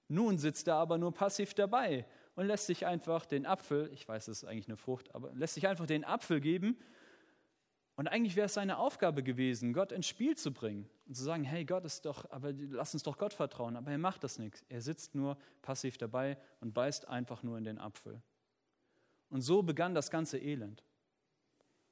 Nun 0.09 0.39
sitzt 0.39 0.69
er 0.69 0.75
aber 0.75 0.99
nur 0.99 1.13
passiv 1.13 1.55
dabei 1.55 2.07
und 2.35 2.47
lässt 2.47 2.67
sich 2.67 2.87
einfach 2.87 3.27
den 3.27 3.47
Apfel, 3.47 3.91
ich 3.93 4.07
weiß, 4.07 4.29
es 4.29 4.43
ist 4.43 4.49
eigentlich 4.49 4.69
eine 4.69 4.77
Frucht, 4.77 5.15
aber 5.15 5.33
lässt 5.35 5.55
sich 5.55 5.67
einfach 5.67 5.87
den 5.87 6.05
Apfel 6.05 6.41
geben. 6.41 6.79
Und 7.99 8.07
eigentlich 8.07 8.37
wäre 8.37 8.47
es 8.47 8.55
seine 8.55 8.79
Aufgabe 8.79 9.25
gewesen, 9.25 9.73
Gott 9.73 9.91
ins 9.91 10.07
Spiel 10.07 10.37
zu 10.37 10.53
bringen 10.53 10.89
und 11.09 11.17
zu 11.17 11.25
sagen, 11.25 11.43
hey, 11.43 11.65
Gott 11.65 11.85
ist 11.85 12.05
doch, 12.05 12.31
aber 12.31 12.53
lass 12.53 12.95
uns 12.95 13.03
doch 13.03 13.19
Gott 13.19 13.35
vertrauen. 13.35 13.75
Aber 13.75 13.91
er 13.91 13.99
macht 13.99 14.23
das 14.23 14.39
nichts. 14.39 14.65
Er 14.69 14.81
sitzt 14.81 15.17
nur 15.17 15.37
passiv 15.63 15.99
dabei 15.99 16.39
und 16.61 16.75
beißt 16.75 17.09
einfach 17.09 17.43
nur 17.43 17.59
in 17.59 17.65
den 17.65 17.81
Apfel. 17.81 18.23
Und 19.31 19.41
so 19.41 19.65
begann 19.65 19.97
das 19.97 20.13
ganze 20.13 20.39
Elend. 20.39 20.85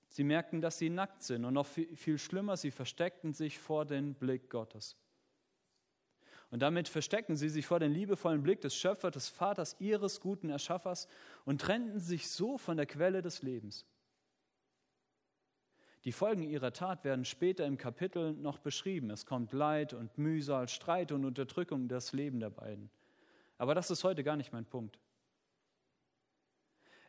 Sie 0.09 0.23
merkten, 0.23 0.61
dass 0.61 0.79
sie 0.79 0.91
nackt 0.91 1.25
sind 1.25 1.45
und 1.45 1.55
noch 1.55 1.67
viel 1.67 2.19
schlimmer, 2.19 2.57
sie 2.57 2.71
versteckten 2.71 3.33
sich 3.33 3.59
vor 3.59 3.85
den 3.85 4.15
Blick 4.15 4.49
Gottes. 4.49 4.97
Und 6.53 6.61
damit 6.61 6.87
versteckten 6.87 7.35
sie 7.35 7.49
sich 7.49 7.67
vor 7.67 7.81
den 7.81 7.91
liebevollen 7.91 8.45
Blick 8.45 8.61
des 8.61 8.77
Schöpfers, 8.77 9.11
des 9.11 9.29
Vaters, 9.29 9.75
ihres 9.81 10.21
guten 10.21 10.51
Erschaffers 10.51 11.09
und 11.45 11.63
trennten 11.63 11.99
sich 11.99 12.31
so 12.31 12.59
von 12.59 12.77
der 12.77 12.87
Quelle 12.87 13.23
des 13.23 13.43
Lebens. 13.43 13.85
Die 16.07 16.13
Folgen 16.13 16.45
ihrer 16.45 16.73
Tat 16.73 17.03
werden 17.03 17.25
später 17.25 17.67
im 17.67 17.79
Kapitel 17.79 18.33
noch 18.33 18.59
beschrieben. 18.59 19.11
Es 19.11 19.27
kommt 19.27 19.53
Leid 19.53 19.93
und 19.93 20.17
Mühsal, 20.17 20.69
Streit 20.69 21.11
und 21.11 21.25
Unterdrückung 21.25 21.89
das 21.89 22.13
Leben 22.13 22.39
der 22.39 22.51
beiden. 22.51 22.91
Aber 23.59 23.75
das 23.75 23.91
ist 23.91 24.05
heute 24.05 24.23
gar 24.23 24.37
nicht 24.37 24.53
mein 24.53 24.67
Punkt. 24.67 25.01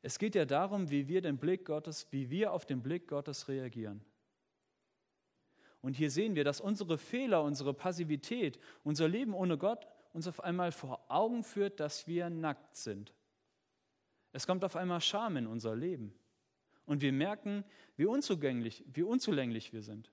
Es 0.02 0.18
geht 0.18 0.34
ja 0.34 0.46
darum, 0.46 0.90
wie 0.90 1.08
wir 1.08 1.22
den 1.22 1.38
Blick 1.38 1.66
Gottes, 1.66 2.08
wie 2.10 2.32
wir 2.32 2.52
auf 2.52 2.66
den 2.66 2.82
Blick 2.82 3.08
Gottes 3.08 3.48
reagieren. 3.48 4.04
Und 5.84 5.96
hier 5.96 6.10
sehen 6.10 6.34
wir, 6.34 6.44
dass 6.44 6.60
unsere 6.60 6.98
Fehler, 6.98 7.44
unsere 7.44 7.76
Passivität, 7.76 8.60
unser 8.84 9.08
Leben 9.08 9.36
ohne 9.36 9.60
Gott 9.60 9.86
uns 10.12 10.28
auf 10.28 10.44
einmal 10.44 10.72
vor 10.72 11.06
Augen 11.08 11.44
führt, 11.44 11.80
dass 11.80 12.08
wir 12.08 12.32
nackt 12.32 12.76
sind. 12.76 13.14
Es 14.32 14.48
kommt 14.48 14.64
auf 14.66 14.76
einmal 14.76 15.02
Scham 15.02 15.38
in 15.38 15.46
unser 15.46 15.76
Leben. 15.76 16.16
Und 16.88 17.02
wir 17.02 17.12
merken, 17.12 17.64
wie 17.98 18.06
unzugänglich, 18.06 18.84
wie 18.88 19.04
unzulänglich 19.04 19.74
wir 19.74 19.84
sind. 19.84 20.10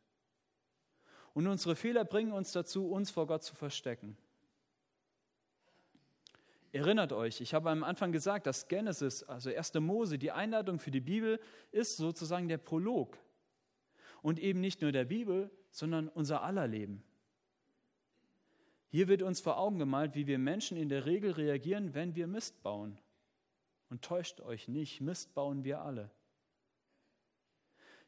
Und 1.33 1.47
unsere 1.47 1.77
Fehler 1.77 2.05
bringen 2.05 2.33
uns 2.33 2.53
dazu, 2.53 2.89
uns 2.91 3.11
vor 3.11 3.27
Gott 3.27 3.43
zu 3.43 3.55
verstecken. 3.55 4.19
Erinnert 6.73 7.13
euch, 7.13 7.41
ich 7.41 7.55
habe 7.55 7.71
am 7.71 7.85
Anfang 7.85 8.11
gesagt, 8.11 8.47
dass 8.47 8.67
Genesis, 8.67 9.23
also 9.23 9.49
1. 9.49 9.75
Mose, 9.75 10.19
die 10.19 10.33
Einladung 10.33 10.81
für 10.81 10.91
die 10.91 11.01
Bibel 11.01 11.41
ist 11.71 11.97
sozusagen 11.97 12.49
der 12.49 12.59
Prolog. 12.59 13.17
Und 14.23 14.41
eben 14.41 14.61
nicht 14.61 14.83
nur 14.83 14.91
der 14.91 15.05
Bibel, 15.05 15.51
sondern 15.71 16.09
unser 16.09 16.43
aller 16.43 16.67
Leben. 16.67 17.05
Hier 18.89 19.07
wird 19.07 19.23
uns 19.23 19.41
vor 19.41 19.59
Augen 19.59 19.79
gemalt, 19.79 20.17
wie 20.17 20.27
wir 20.27 20.39
Menschen 20.39 20.77
in 20.77 20.89
der 20.89 21.07
Regel 21.07 21.33
reagieren, 21.33 21.95
wenn 21.95 22.17
wir 22.17 22.27
Mist 22.27 22.63
bauen. 22.63 22.99
Und 23.91 24.03
täuscht 24.03 24.41
euch 24.41 24.67
nicht, 24.67 25.01
Mist 25.01 25.35
bauen 25.35 25.63
wir 25.63 25.83
alle. 25.83 26.11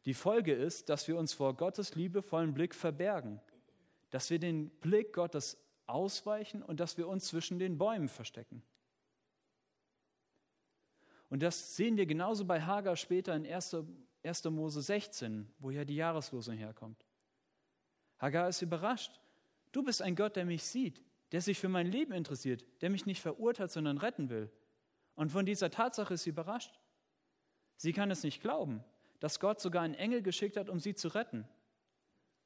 Die 0.06 0.14
Folge 0.14 0.54
ist, 0.54 0.88
dass 0.88 1.08
wir 1.08 1.18
uns 1.18 1.32
vor 1.32 1.54
Gottes 1.56 1.96
liebevollen 1.96 2.54
Blick 2.54 2.74
verbergen, 2.74 3.40
dass 4.10 4.30
wir 4.30 4.38
den 4.38 4.70
Blick 4.70 5.12
Gottes 5.12 5.58
ausweichen 5.86 6.62
und 6.62 6.78
dass 6.78 6.96
wir 6.96 7.08
uns 7.08 7.26
zwischen 7.26 7.58
den 7.58 7.76
Bäumen 7.76 8.08
verstecken. 8.08 8.62
Und 11.28 11.42
das 11.42 11.74
sehen 11.74 11.96
wir 11.96 12.06
genauso 12.06 12.44
bei 12.44 12.62
Hagar 12.62 12.94
später 12.94 13.34
in 13.34 13.44
1. 13.44 13.76
1. 14.22 14.44
Mose 14.44 14.80
16, 14.80 15.52
wo 15.58 15.70
ja 15.70 15.84
die 15.84 15.96
Jahreslosung 15.96 16.56
herkommt. 16.56 17.04
Hagar 18.18 18.48
ist 18.48 18.62
überrascht. 18.62 19.20
Du 19.72 19.82
bist 19.82 20.02
ein 20.02 20.14
Gott, 20.14 20.36
der 20.36 20.44
mich 20.44 20.62
sieht, 20.62 21.02
der 21.32 21.40
sich 21.40 21.58
für 21.58 21.68
mein 21.68 21.86
Leben 21.86 22.12
interessiert, 22.12 22.64
der 22.80 22.90
mich 22.90 23.06
nicht 23.06 23.20
verurteilt, 23.20 23.72
sondern 23.72 23.98
retten 23.98 24.30
will. 24.30 24.50
Und 25.16 25.32
von 25.32 25.46
dieser 25.46 25.70
Tatsache 25.70 26.14
ist 26.14 26.22
sie 26.22 26.30
überrascht. 26.30 26.78
Sie 27.76 27.92
kann 27.92 28.10
es 28.10 28.22
nicht 28.22 28.40
glauben, 28.40 28.84
dass 29.26 29.40
Gott 29.40 29.60
sogar 29.60 29.82
einen 29.82 29.94
Engel 29.94 30.22
geschickt 30.22 30.56
hat, 30.56 30.68
um 30.68 30.78
sie 30.78 30.94
zu 30.94 31.08
retten, 31.08 31.48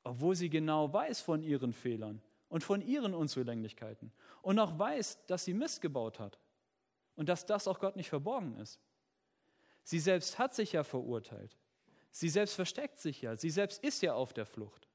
obwohl 0.02 0.34
sie 0.34 0.48
genau 0.48 0.90
weiß 0.90 1.20
von 1.20 1.42
ihren 1.42 1.74
Fehlern 1.74 2.22
und 2.48 2.64
von 2.64 2.80
ihren 2.80 3.12
Unzulänglichkeiten 3.12 4.10
und 4.40 4.58
auch 4.58 4.78
weiß, 4.78 5.26
dass 5.26 5.44
sie 5.44 5.52
Mist 5.52 5.82
gebaut 5.82 6.18
hat 6.18 6.38
und 7.16 7.28
dass 7.28 7.44
das 7.44 7.68
auch 7.68 7.80
Gott 7.80 7.96
nicht 7.96 8.08
verborgen 8.08 8.56
ist. 8.56 8.80
Sie 9.82 9.98
selbst 9.98 10.38
hat 10.38 10.54
sich 10.54 10.72
ja 10.72 10.82
verurteilt. 10.82 11.54
Sie 12.12 12.30
selbst 12.30 12.54
versteckt 12.54 12.98
sich 12.98 13.20
ja. 13.20 13.36
Sie 13.36 13.50
selbst 13.50 13.84
ist 13.84 14.00
ja 14.00 14.14
auf 14.14 14.32
der 14.32 14.46
Flucht. 14.46 14.88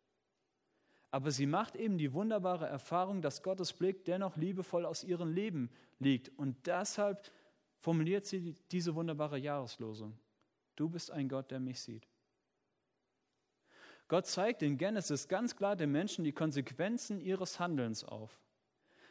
Aber 1.11 1.29
sie 1.29 1.45
macht 1.45 1.75
eben 1.75 1.99
die 1.99 2.13
wunderbare 2.13 2.65
Erfahrung, 2.65 3.21
dass 3.21 3.43
Gottes 3.43 3.73
Blick 3.73 4.05
dennoch 4.05 4.37
liebevoll 4.37 4.87
aus 4.87 5.03
ihrem 5.03 5.31
Leben 5.31 5.69
liegt. 5.99 6.29
Und 6.29 6.65
deshalb 6.65 7.31
formuliert 7.77 8.25
sie 8.25 8.55
diese 8.71 8.95
wunderbare 8.95 9.37
Jahreslosung. 9.37 10.17
Du 10.75 10.89
bist 10.89 11.11
ein 11.11 11.29
Gott, 11.29 11.51
der 11.51 11.59
mich 11.59 11.81
sieht. 11.81 12.07
Gott 14.07 14.27
zeigt 14.27 14.61
in 14.61 14.77
Genesis 14.77 15.27
ganz 15.27 15.55
klar 15.55 15.75
den 15.75 15.91
Menschen 15.91 16.23
die 16.23 16.31
Konsequenzen 16.31 17.19
ihres 17.19 17.59
Handelns 17.59 18.03
auf. 18.03 18.39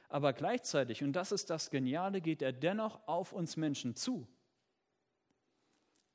Aber 0.09 0.33
gleichzeitig, 0.33 1.03
und 1.03 1.15
das 1.15 1.33
ist 1.33 1.51
das 1.51 1.71
Geniale, 1.71 2.21
geht 2.21 2.43
er 2.43 2.53
dennoch 2.53 3.09
auf 3.09 3.33
uns 3.33 3.57
Menschen 3.57 3.97
zu. 3.97 4.29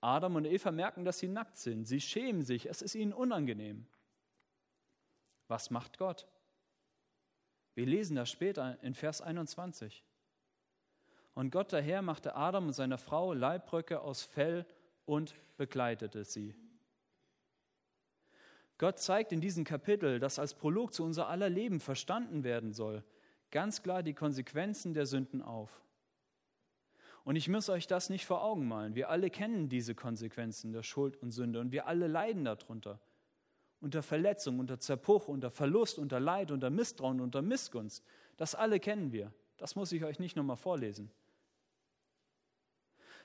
Adam 0.01 0.35
und 0.35 0.45
Eva 0.45 0.71
merken, 0.71 1.03
dass 1.03 1.19
sie 1.19 1.27
nackt 1.27 1.57
sind. 1.57 1.85
Sie 1.85 1.99
schämen 1.99 2.43
sich, 2.43 2.67
es 2.67 2.81
ist 2.81 2.95
ihnen 2.95 3.12
unangenehm. 3.12 3.85
Was 5.49 5.71
macht 5.71 5.97
Gott? 5.97 6.27
Wir 7.73 7.85
lesen 7.85 8.15
das 8.15 8.29
später 8.29 8.81
in 8.81 8.93
Vers 8.93 9.21
21. 9.21 10.05
Und 11.33 11.51
Gott 11.51 11.73
daher 11.73 12.01
machte 12.01 12.35
Adam 12.35 12.67
und 12.67 12.73
seiner 12.73 12.97
Frau 12.97 13.33
Leibröcke 13.33 14.01
aus 14.01 14.23
Fell 14.23 14.65
und 15.10 15.34
begleitete 15.58 16.24
sie. 16.24 16.54
Gott 18.78 19.00
zeigt 19.00 19.32
in 19.32 19.41
diesem 19.41 19.63
Kapitel, 19.63 20.19
das 20.19 20.38
als 20.38 20.54
Prolog 20.54 20.93
zu 20.93 21.04
unser 21.04 21.28
aller 21.28 21.50
Leben 21.50 21.80
verstanden 21.80 22.43
werden 22.43 22.74
soll, 22.74 23.04
ganz 23.50 23.82
klar 23.82 24.04
die 24.04 24.13
Konsequenzen 24.13 24.93
der 24.93 25.08
Sünden 25.08 25.41
auf. 25.41 25.82
Und 27.24 27.38
ich 27.38 27.50
muss 27.50 27.69
euch 27.69 27.88
das 27.88 28.12
nicht 28.12 28.28
vor 28.28 28.43
Augen 28.43 28.67
malen. 28.67 28.93
Wir 28.93 29.10
alle 29.10 29.32
kennen 29.32 29.67
diese 29.67 29.95
Konsequenzen 29.95 30.74
der 30.74 30.84
Schuld 30.84 31.17
und 31.17 31.32
Sünde 31.32 31.60
und 31.60 31.72
wir 31.72 31.88
alle 31.88 32.06
leiden 32.06 32.45
darunter. 32.45 33.00
Unter 33.82 34.04
Verletzung, 34.04 34.60
unter 34.60 34.80
Zerbruch, 34.80 35.28
unter 35.28 35.50
Verlust, 35.50 35.98
unter 35.98 36.19
Leid, 36.19 36.52
unter 36.52 36.69
Misstrauen, 36.69 37.19
unter 37.19 37.41
Missgunst. 37.41 38.04
Das 38.38 38.54
alle 38.54 38.80
kennen 38.80 39.12
wir. 39.12 39.34
Das 39.58 39.76
muss 39.76 39.91
ich 39.91 40.04
euch 40.04 40.19
nicht 40.19 40.36
nochmal 40.36 40.58
vorlesen. 40.58 41.10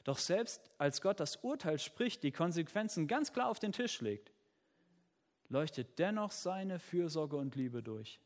Doch 0.04 0.18
selbst 0.18 0.70
als 0.78 1.00
Gott 1.00 1.18
das 1.18 1.36
Urteil 1.36 1.78
spricht, 1.78 2.22
die 2.22 2.32
Konsequenzen 2.32 3.08
ganz 3.08 3.32
klar 3.32 3.48
auf 3.48 3.58
den 3.58 3.72
Tisch 3.72 4.00
legt, 4.00 4.32
leuchtet 5.48 5.98
dennoch 5.98 6.30
seine 6.30 6.78
Fürsorge 6.78 7.36
und 7.36 7.56
Liebe 7.56 7.82
durch. 7.82 8.20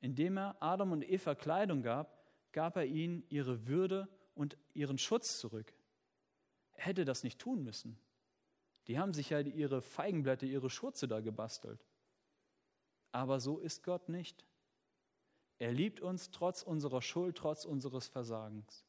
Indem 0.00 0.38
er 0.38 0.56
Adam 0.60 0.92
und 0.92 1.08
Eva 1.08 1.34
Kleidung 1.34 1.82
gab, 1.82 2.24
gab 2.52 2.76
er 2.76 2.86
ihnen 2.86 3.24
ihre 3.28 3.66
Würde 3.66 4.08
und 4.34 4.56
ihren 4.72 4.98
Schutz 4.98 5.40
zurück. 5.40 5.74
Er 6.74 6.84
hätte 6.86 7.04
das 7.04 7.24
nicht 7.24 7.40
tun 7.40 7.64
müssen. 7.64 7.98
Die 8.86 8.98
haben 8.98 9.12
sich 9.12 9.30
ja 9.30 9.40
ihre 9.40 9.82
Feigenblätter, 9.82 10.46
ihre 10.46 10.70
Schurze 10.70 11.08
da 11.08 11.20
gebastelt. 11.20 11.84
Aber 13.10 13.40
so 13.40 13.58
ist 13.58 13.82
Gott 13.82 14.08
nicht. 14.08 14.44
Er 15.58 15.72
liebt 15.72 16.00
uns 16.00 16.30
trotz 16.30 16.62
unserer 16.62 17.02
Schuld, 17.02 17.36
trotz 17.36 17.64
unseres 17.64 18.06
Versagens. 18.06 18.85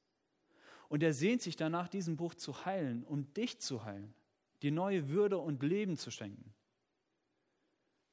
Und 0.89 1.04
er 1.04 1.13
sehnt 1.13 1.41
sich 1.41 1.56
danach, 1.56 1.88
diesen 1.88 2.15
Bruch 2.15 2.36
zu 2.36 2.65
heilen 2.65 3.04
und 3.04 3.36
dich 3.38 3.60
zu 3.60 3.84
heilen, 3.84 4.13
dir 4.62 4.71
neue 4.71 5.10
Würde 5.10 5.38
und 5.38 5.62
Leben 5.63 5.97
zu 5.97 6.12
schenken. 6.12 6.54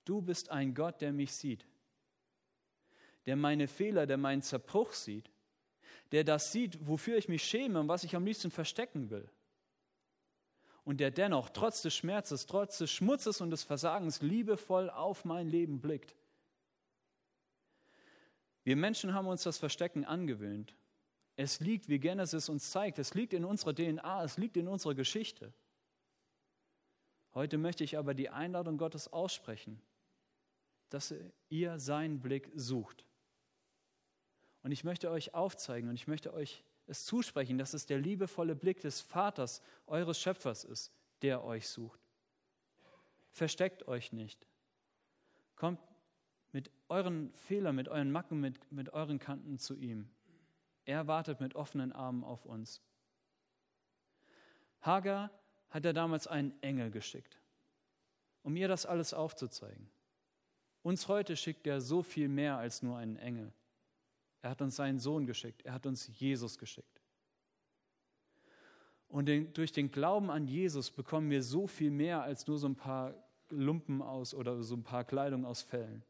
Du 0.04 0.20
bist 0.20 0.50
ein 0.50 0.74
Gott, 0.74 1.00
der 1.00 1.12
mich 1.12 1.32
sieht, 1.32 1.66
der 3.26 3.36
meine 3.36 3.68
Fehler, 3.68 4.06
der 4.06 4.18
meinen 4.18 4.42
Zerbruch 4.42 4.92
sieht, 4.92 5.30
der 6.12 6.24
das 6.24 6.52
sieht, 6.52 6.86
wofür 6.86 7.16
ich 7.16 7.28
mich 7.28 7.44
schäme 7.44 7.80
und 7.80 7.88
was 7.88 8.04
ich 8.04 8.14
am 8.14 8.24
liebsten 8.24 8.50
verstecken 8.50 9.10
will. 9.10 9.28
Und 10.84 11.00
der 11.00 11.10
dennoch 11.10 11.48
trotz 11.48 11.80
des 11.80 11.94
Schmerzes, 11.94 12.44
trotz 12.44 12.78
des 12.78 12.90
Schmutzes 12.90 13.40
und 13.40 13.50
des 13.50 13.62
Versagens 13.62 14.20
liebevoll 14.20 14.90
auf 14.90 15.24
mein 15.24 15.48
Leben 15.48 15.80
blickt. 15.80 16.14
Wir 18.64 18.76
Menschen 18.76 19.14
haben 19.14 19.26
uns 19.26 19.42
das 19.42 19.56
Verstecken 19.56 20.04
angewöhnt. 20.04 20.74
Es 21.36 21.60
liegt, 21.60 21.88
wie 21.88 21.98
Genesis 21.98 22.48
uns 22.48 22.70
zeigt, 22.70 22.98
es 22.98 23.14
liegt 23.14 23.32
in 23.32 23.44
unserer 23.44 23.74
DNA, 23.74 24.24
es 24.24 24.36
liegt 24.36 24.56
in 24.56 24.68
unserer 24.68 24.94
Geschichte. 24.94 25.52
Heute 27.34 27.58
möchte 27.58 27.82
ich 27.82 27.98
aber 27.98 28.14
die 28.14 28.30
Einladung 28.30 28.78
Gottes 28.78 29.12
aussprechen, 29.12 29.80
dass 30.90 31.12
ihr 31.48 31.80
seinen 31.80 32.20
Blick 32.20 32.50
sucht. 32.54 33.04
Und 34.62 34.70
ich 34.70 34.84
möchte 34.84 35.10
euch 35.10 35.34
aufzeigen 35.34 35.88
und 35.88 35.96
ich 35.96 36.06
möchte 36.06 36.32
euch 36.32 36.62
es 36.86 37.04
zusprechen, 37.04 37.58
dass 37.58 37.74
es 37.74 37.86
der 37.86 37.98
liebevolle 37.98 38.54
Blick 38.54 38.80
des 38.80 39.00
Vaters, 39.00 39.62
eures 39.86 40.20
Schöpfers 40.20 40.64
ist, 40.64 40.92
der 41.22 41.42
euch 41.42 41.68
sucht. 41.68 42.00
Versteckt 43.32 43.88
euch 43.88 44.12
nicht. 44.12 44.46
Kommt 45.56 45.80
mit 46.52 46.70
euren 46.88 47.32
Fehlern, 47.34 47.74
mit 47.74 47.88
euren 47.88 48.12
Macken, 48.12 48.40
mit, 48.40 48.70
mit 48.70 48.92
euren 48.92 49.18
Kanten 49.18 49.58
zu 49.58 49.74
ihm. 49.74 50.08
Er 50.84 51.06
wartet 51.06 51.40
mit 51.40 51.54
offenen 51.54 51.92
Armen 51.92 52.24
auf 52.24 52.44
uns. 52.44 52.82
Hagar 54.80 55.30
hat 55.70 55.84
er 55.84 55.92
damals 55.92 56.26
einen 56.26 56.60
Engel 56.62 56.90
geschickt, 56.90 57.40
um 58.42 58.54
ihr 58.56 58.68
das 58.68 58.86
alles 58.86 59.14
aufzuzeigen. 59.14 59.90
Uns 60.82 61.08
heute 61.08 61.36
schickt 61.36 61.66
er 61.66 61.80
so 61.80 62.02
viel 62.02 62.28
mehr 62.28 62.58
als 62.58 62.82
nur 62.82 62.98
einen 62.98 63.16
Engel. 63.16 63.52
Er 64.42 64.50
hat 64.50 64.60
uns 64.60 64.76
seinen 64.76 64.98
Sohn 64.98 65.24
geschickt. 65.24 65.62
Er 65.62 65.72
hat 65.72 65.86
uns 65.86 66.06
Jesus 66.18 66.58
geschickt. 66.58 67.00
Und 69.08 69.26
den, 69.26 69.52
durch 69.54 69.72
den 69.72 69.90
Glauben 69.90 70.30
an 70.30 70.46
Jesus 70.46 70.90
bekommen 70.90 71.30
wir 71.30 71.42
so 71.42 71.66
viel 71.66 71.90
mehr 71.90 72.22
als 72.22 72.46
nur 72.46 72.58
so 72.58 72.68
ein 72.68 72.76
paar 72.76 73.14
Lumpen 73.48 74.02
aus 74.02 74.34
oder 74.34 74.62
so 74.62 74.74
ein 74.74 74.82
paar 74.82 75.04
Kleidung 75.04 75.46
aus 75.46 75.62
Fellen. 75.62 76.04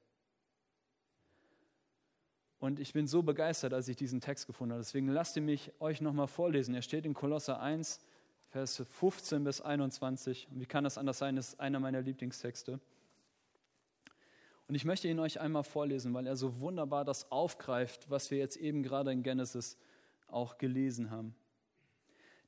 Und 2.65 2.81
ich 2.81 2.95
bin 2.95 3.07
so 3.07 3.23
begeistert, 3.23 3.75
als 3.75 3.89
ich 3.89 3.97
diesen 3.97 4.23
Text 4.23 4.47
gefunden 4.47 4.73
habe. 4.73 4.83
Deswegen 4.83 5.09
lasst 5.09 5.37
ihr 5.37 5.43
mich 5.43 5.71
euch 5.81 6.01
nochmal 6.01 6.29
vorlesen. 6.29 6.75
Er 6.75 6.81
steht 6.81 7.05
in 7.05 7.13
Kolosser 7.13 7.61
1, 7.61 8.01
Vers 8.47 8.83
15 8.89 9.45
bis 9.45 9.61
21. 9.61 10.49
Und 10.51 10.61
wie 10.61 10.65
kann 10.65 10.83
das 10.83 10.97
anders 10.97 11.19
sein? 11.19 11.37
Das 11.37 11.49
ist 11.49 11.61
einer 11.61 11.79
meiner 11.79 12.01
Lieblingstexte. 12.01 12.81
Und 14.67 14.75
ich 14.75 14.87
möchte 14.87 15.09
ihn 15.09 15.19
euch 15.19 15.41
einmal 15.41 15.63
vorlesen, 15.63 16.15
weil 16.15 16.27
er 16.27 16.37
so 16.37 16.59
wunderbar 16.63 17.05
das 17.05 17.31
aufgreift, 17.31 18.09
was 18.09 18.31
wir 18.31 18.39
jetzt 18.39 18.57
eben 18.57 18.83
gerade 18.83 19.13
in 19.13 19.23
Genesis 19.23 19.77
auch 20.27 20.57
gelesen 20.57 21.11
haben. 21.11 21.35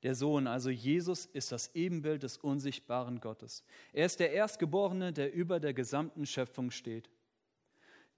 Der 0.03 0.15
Sohn, 0.15 0.47
also 0.47 0.71
Jesus, 0.71 1.27
ist 1.27 1.53
das 1.53 1.75
Ebenbild 1.75 2.23
des 2.23 2.39
unsichtbaren 2.39 3.21
Gottes. 3.21 3.65
Er 3.93 4.07
ist 4.07 4.19
der 4.19 4.33
Erstgeborene, 4.33 5.13
der 5.13 5.35
über 5.35 5.61
der 5.61 5.75
gesamten 5.75 6.25
Schöpfung 6.25 6.71
steht. 6.71 7.11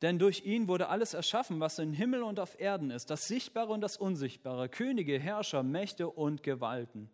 Denn 0.02 0.18
durch 0.18 0.44
ihn 0.44 0.68
wurde 0.68 0.88
alles 0.88 1.14
erschaffen, 1.14 1.58
was 1.58 1.78
im 1.78 1.92
Himmel 1.92 2.22
und 2.22 2.38
auf 2.38 2.60
Erden 2.60 2.90
ist, 2.90 3.10
das 3.10 3.26
Sichtbare 3.26 3.72
und 3.72 3.80
das 3.80 3.96
Unsichtbare, 3.96 4.68
Könige, 4.68 5.18
Herrscher, 5.18 5.62
Mächte 5.62 6.08
und 6.08 6.42
Gewalten. 6.42 7.10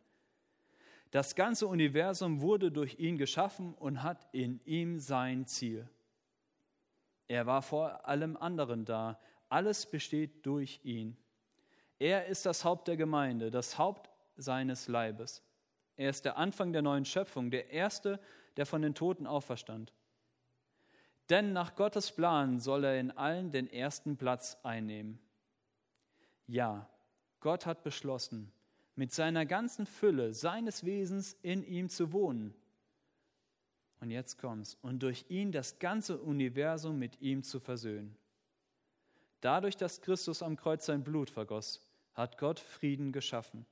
Das 1.10 1.34
ganze 1.34 1.66
Universum 1.66 2.40
wurde 2.40 2.70
durch 2.70 2.98
ihn 2.98 3.16
geschaffen 3.16 3.74
und 3.74 4.02
hat 4.02 4.26
in 4.32 4.60
ihm 4.64 4.98
sein 4.98 5.46
Ziel. 5.46 5.88
Er 7.28 7.46
war 7.46 7.62
vor 7.62 8.06
allem 8.06 8.36
anderen 8.36 8.84
da. 8.84 9.18
Alles 9.48 9.86
besteht 9.86 10.44
durch 10.44 10.80
ihn. 10.82 11.16
Er 11.98 12.26
ist 12.26 12.44
das 12.44 12.64
Haupt 12.64 12.88
der 12.88 12.96
Gemeinde, 12.96 13.50
das 13.50 13.78
Haupt 13.78 14.10
seines 14.36 14.88
Leibes. 14.88 15.42
Er 15.96 16.10
ist 16.10 16.24
der 16.24 16.36
Anfang 16.36 16.72
der 16.72 16.82
neuen 16.82 17.04
Schöpfung, 17.04 17.50
der 17.50 17.70
Erste, 17.70 18.20
der 18.56 18.66
von 18.66 18.82
den 18.82 18.94
Toten 18.94 19.26
auferstand. 19.26 19.92
Denn 21.30 21.52
nach 21.52 21.74
Gottes 21.74 22.12
Plan 22.12 22.60
soll 22.60 22.84
er 22.84 23.00
in 23.00 23.10
allen 23.10 23.50
den 23.50 23.72
ersten 23.72 24.16
Platz 24.16 24.58
einnehmen. 24.62 25.18
Ja, 26.46 26.88
Gott 27.40 27.64
hat 27.66 27.82
beschlossen, 27.82 28.52
mit 28.94 29.12
seiner 29.12 29.46
ganzen 29.46 29.86
Fülle 29.86 30.34
seines 30.34 30.84
Wesens 30.84 31.36
in 31.42 31.64
ihm 31.64 31.88
zu 31.88 32.12
wohnen 32.12 32.54
und 34.04 34.10
jetzt 34.10 34.38
kommt's. 34.38 34.76
Und 34.82 35.02
durch 35.02 35.24
ihn 35.30 35.50
das 35.50 35.78
ganze 35.78 36.18
Universum 36.18 36.98
mit 36.98 37.22
ihm 37.22 37.42
zu 37.42 37.58
versöhnen. 37.58 38.14
Dadurch, 39.40 39.78
dass 39.78 40.02
Christus 40.02 40.42
am 40.42 40.56
Kreuz 40.56 40.84
sein 40.84 41.02
Blut 41.02 41.30
vergoss, 41.30 41.80
hat 42.12 42.36
Gott 42.36 42.60
Frieden 42.60 43.12
geschaffen. 43.12 43.64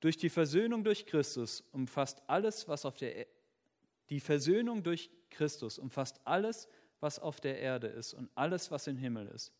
Durch 0.00 0.18
die 0.18 0.28
Versöhnung 0.28 0.84
durch 0.84 1.06
Christus 1.06 1.64
umfasst 1.72 2.22
alles, 2.26 2.68
was 2.68 2.84
auf 2.84 2.98
der 2.98 3.16
e 3.16 3.26
die 4.10 4.20
Versöhnung 4.20 4.82
durch 4.82 5.10
Christus 5.36 5.78
umfasst 5.78 6.20
alles, 6.24 6.68
was 7.00 7.18
auf 7.18 7.40
der 7.40 7.60
Erde 7.60 7.86
ist 7.86 8.14
und 8.14 8.30
alles, 8.34 8.70
was 8.70 8.86
im 8.86 8.96
Himmel 8.96 9.28
ist. 9.28 9.52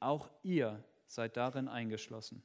Auch 0.00 0.28
ihr 0.42 0.82
seid 1.06 1.36
darin 1.36 1.68
eingeschlossen. 1.68 2.42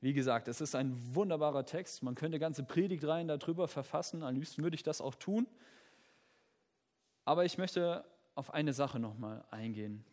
Wie 0.00 0.14
gesagt, 0.14 0.48
es 0.48 0.60
ist 0.60 0.74
ein 0.74 0.96
wunderbarer 1.14 1.66
Text. 1.66 2.02
Man 2.02 2.14
könnte 2.14 2.38
ganze 2.38 2.62
Predigtreihen 2.62 3.28
darüber 3.28 3.68
verfassen. 3.68 4.22
Am 4.22 4.34
liebsten 4.34 4.62
würde 4.62 4.74
ich 4.74 4.82
das 4.82 5.00
auch 5.00 5.14
tun. 5.14 5.46
Aber 7.26 7.44
ich 7.44 7.58
möchte 7.58 8.04
auf 8.34 8.54
eine 8.54 8.72
Sache 8.72 8.98
nochmal 8.98 9.44
eingehen. 9.50 10.04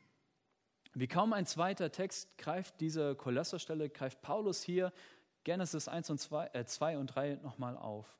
Wie 0.93 1.07
kaum 1.07 1.31
ein 1.31 1.45
zweiter 1.45 1.91
Text 1.91 2.37
greift 2.37 2.81
diese 2.81 3.15
Kolosserstelle, 3.15 3.89
greift 3.89 4.21
Paulus 4.21 4.61
hier 4.61 4.91
Genesis 5.45 5.87
1 5.87 6.09
und 6.09 6.19
2, 6.19 6.47
äh 6.53 6.65
2 6.65 6.97
und 6.97 7.07
3 7.07 7.35
nochmal 7.35 7.77
auf. 7.77 8.17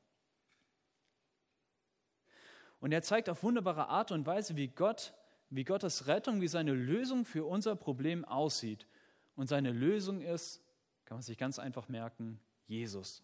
Und 2.80 2.92
er 2.92 3.02
zeigt 3.02 3.28
auf 3.28 3.42
wunderbare 3.42 3.88
Art 3.88 4.12
und 4.12 4.26
Weise, 4.26 4.56
wie 4.56 4.68
Gott, 4.68 5.14
wie 5.50 5.64
Gottes 5.64 6.06
Rettung, 6.06 6.40
wie 6.40 6.48
seine 6.48 6.72
Lösung 6.72 7.24
für 7.24 7.44
unser 7.44 7.74
Problem 7.76 8.24
aussieht. 8.24 8.86
Und 9.34 9.48
seine 9.48 9.72
Lösung 9.72 10.20
ist, 10.20 10.62
kann 11.04 11.16
man 11.16 11.22
sich 11.22 11.38
ganz 11.38 11.58
einfach 11.58 11.88
merken, 11.88 12.40
Jesus. 12.66 13.22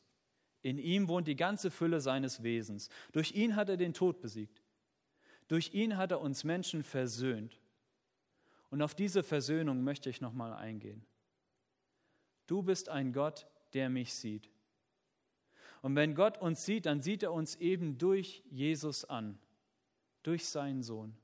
In 0.62 0.78
ihm 0.78 1.08
wohnt 1.08 1.28
die 1.28 1.36
ganze 1.36 1.70
Fülle 1.70 2.00
seines 2.00 2.42
Wesens. 2.42 2.88
Durch 3.12 3.32
ihn 3.32 3.54
hat 3.54 3.68
er 3.68 3.76
den 3.76 3.92
Tod 3.92 4.20
besiegt. 4.20 4.62
Durch 5.48 5.74
ihn 5.74 5.96
hat 5.98 6.10
er 6.10 6.20
uns 6.20 6.42
Menschen 6.42 6.82
versöhnt. 6.82 7.60
Und 8.70 8.80
auf 8.80 8.94
diese 8.94 9.22
Versöhnung 9.22 9.84
möchte 9.84 10.08
ich 10.08 10.20
nochmal 10.20 10.54
eingehen. 10.54 11.04
Du 12.46 12.62
bist 12.62 12.88
ein 12.88 13.12
Gott, 13.12 13.46
der 13.74 13.90
mich 13.90 14.14
sieht. 14.14 14.50
Und 15.82 15.96
wenn 15.96 16.14
Gott 16.14 16.38
uns 16.38 16.64
sieht, 16.64 16.86
dann 16.86 17.02
sieht 17.02 17.22
er 17.22 17.32
uns 17.32 17.56
eben 17.56 17.98
durch 17.98 18.42
Jesus 18.50 19.04
an, 19.04 19.38
durch 20.24 20.46
seinen 20.46 20.82
Sohn. 20.82 21.16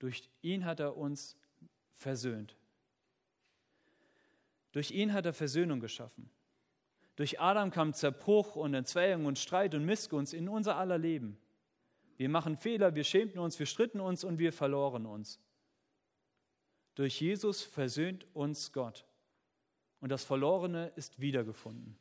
Durch 0.00 0.28
ihn 0.40 0.64
hat 0.64 0.80
er 0.80 0.96
uns 0.96 1.36
versöhnt. 1.94 2.56
Durch 4.72 4.90
ihn 4.90 5.12
hat 5.12 5.26
er 5.26 5.32
Versöhnung 5.32 5.78
geschaffen. 5.78 6.28
Durch 7.14 7.40
Adam 7.40 7.70
kam 7.70 7.92
Zerbruch 7.92 8.56
und 8.56 8.74
Entzweiung 8.74 9.26
und 9.26 9.38
Streit 9.38 9.74
und 9.74 9.84
Missgunst 9.84 10.34
in 10.34 10.48
unser 10.48 10.76
aller 10.76 10.98
Leben. 10.98 11.38
Wir 12.16 12.28
machen 12.28 12.56
Fehler, 12.56 12.94
wir 12.94 13.04
schämten 13.04 13.38
uns, 13.38 13.58
wir 13.58 13.66
stritten 13.66 14.00
uns 14.00 14.24
und 14.24 14.38
wir 14.38 14.52
verloren 14.52 15.06
uns. 15.06 15.38
Durch 16.94 17.20
Jesus 17.20 17.62
versöhnt 17.62 18.26
uns 18.34 18.72
Gott 18.72 19.06
und 20.00 20.10
das 20.10 20.24
Verlorene 20.24 20.92
ist 20.96 21.20
wiedergefunden. 21.20 21.96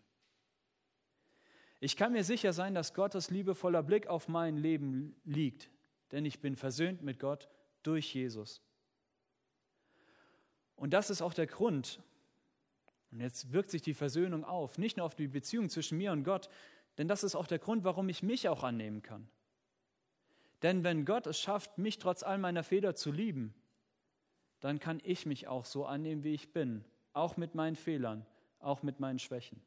Ich 1.79 1.97
kann 1.97 2.11
mir 2.11 2.23
sicher 2.23 2.53
sein, 2.53 2.75
dass 2.75 2.93
Gottes 2.93 3.31
liebevoller 3.31 3.83
Blick 3.83 4.07
auf 4.07 4.27
mein 4.27 4.57
Leben 4.57 5.15
liegt, 5.23 5.69
denn 6.11 6.25
ich 6.25 6.39
bin 6.39 6.55
versöhnt 6.55 7.01
mit 7.01 7.19
Gott 7.19 7.49
durch 7.83 8.13
Jesus. 8.13 8.61
Und 10.75 10.93
das 10.93 11.09
ist 11.09 11.21
auch 11.21 11.33
der 11.33 11.47
Grund, 11.47 12.01
und 13.11 13.19
jetzt 13.19 13.51
wirkt 13.51 13.69
sich 13.69 13.81
die 13.81 13.93
Versöhnung 13.93 14.43
auf, 14.43 14.77
nicht 14.77 14.97
nur 14.97 15.05
auf 15.05 15.15
die 15.15 15.27
Beziehung 15.27 15.69
zwischen 15.69 15.97
mir 15.97 16.11
und 16.11 16.23
Gott, 16.23 16.49
denn 16.97 17.07
das 17.07 17.23
ist 17.23 17.35
auch 17.35 17.47
der 17.47 17.59
Grund, 17.59 17.83
warum 17.83 18.09
ich 18.09 18.23
mich 18.23 18.49
auch 18.49 18.63
annehmen 18.63 19.01
kann. 19.01 19.29
Denn 20.61 20.83
wenn 20.83 21.05
Gott 21.05 21.27
es 21.27 21.39
schafft, 21.39 21.77
mich 21.77 21.97
trotz 21.97 22.23
all 22.23 22.37
meiner 22.37 22.63
Fehler 22.63 22.95
zu 22.95 23.11
lieben, 23.11 23.53
dann 24.59 24.79
kann 24.79 25.01
ich 25.03 25.25
mich 25.25 25.47
auch 25.47 25.65
so 25.65 25.85
annehmen, 25.85 26.23
wie 26.23 26.33
ich 26.33 26.53
bin, 26.53 26.85
auch 27.13 27.37
mit 27.37 27.55
meinen 27.55 27.75
Fehlern, 27.75 28.25
auch 28.59 28.83
mit 28.83 28.99
meinen 28.99 29.19
Schwächen. 29.19 29.61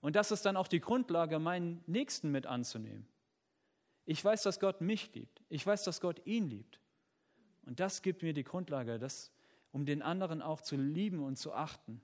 Und 0.00 0.16
das 0.16 0.30
ist 0.30 0.46
dann 0.46 0.56
auch 0.56 0.68
die 0.68 0.80
Grundlage, 0.80 1.38
meinen 1.38 1.84
Nächsten 1.86 2.30
mit 2.30 2.46
anzunehmen. 2.46 3.06
Ich 4.06 4.24
weiß, 4.24 4.42
dass 4.42 4.60
Gott 4.60 4.80
mich 4.80 5.12
liebt. 5.14 5.42
Ich 5.48 5.66
weiß, 5.66 5.84
dass 5.84 6.00
Gott 6.00 6.24
ihn 6.26 6.48
liebt. 6.48 6.80
Und 7.66 7.80
das 7.80 8.02
gibt 8.02 8.22
mir 8.22 8.32
die 8.32 8.44
Grundlage, 8.44 8.98
das, 8.98 9.32
um 9.70 9.84
den 9.84 10.02
anderen 10.02 10.42
auch 10.42 10.60
zu 10.60 10.76
lieben 10.76 11.22
und 11.22 11.36
zu 11.36 11.52
achten. 11.52 12.00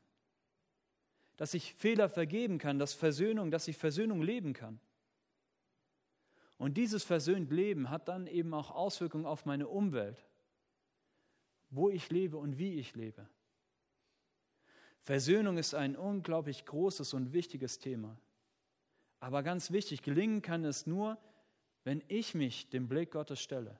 Dass 1.37 1.55
ich 1.55 1.75
Fehler 1.75 2.09
vergeben 2.09 2.59
kann, 2.59 2.79
dass 2.79 2.95
Versöhnung, 2.95 3.51
dass 3.51 3.69
ich 3.69 3.77
Versöhnung 3.77 4.23
leben 4.23 4.53
kann. 4.53 4.81
Und 6.59 6.77
dieses 6.77 7.05
versöhnt 7.05 7.51
Leben 7.51 7.91
hat 7.91 8.09
dann 8.09 8.27
eben 8.27 8.55
auch 8.55 8.71
Auswirkungen 8.71 9.27
auf 9.27 9.45
meine 9.45 9.69
Umwelt, 9.69 10.25
wo 11.69 11.91
ich 11.91 12.09
lebe 12.11 12.39
und 12.39 12.59
wie 12.59 12.75
ich 12.75 12.95
lebe. 12.95 13.29
Versöhnung 15.03 15.59
ist 15.59 15.75
ein 15.75 15.97
unglaublich 15.97 16.65
großes 16.65 17.13
und 17.15 17.33
wichtiges 17.33 17.79
Thema. 17.79 18.19
Aber 19.21 19.43
ganz 19.43 19.71
wichtig, 19.71 20.03
gelingen 20.03 20.43
kann 20.43 20.65
es 20.65 20.87
nur, 20.87 21.19
wenn 21.87 22.03
ich 22.09 22.35
mich 22.35 22.69
dem 22.69 22.89
Blick 22.89 23.13
Gottes 23.13 23.41
stelle. 23.41 23.79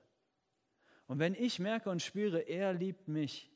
Und 1.07 1.19
wenn 1.19 1.35
ich 1.35 1.59
merke 1.59 1.89
und 1.89 2.01
spüre, 2.01 2.39
er 2.39 2.71
liebt 2.71 3.09
mich, 3.09 3.51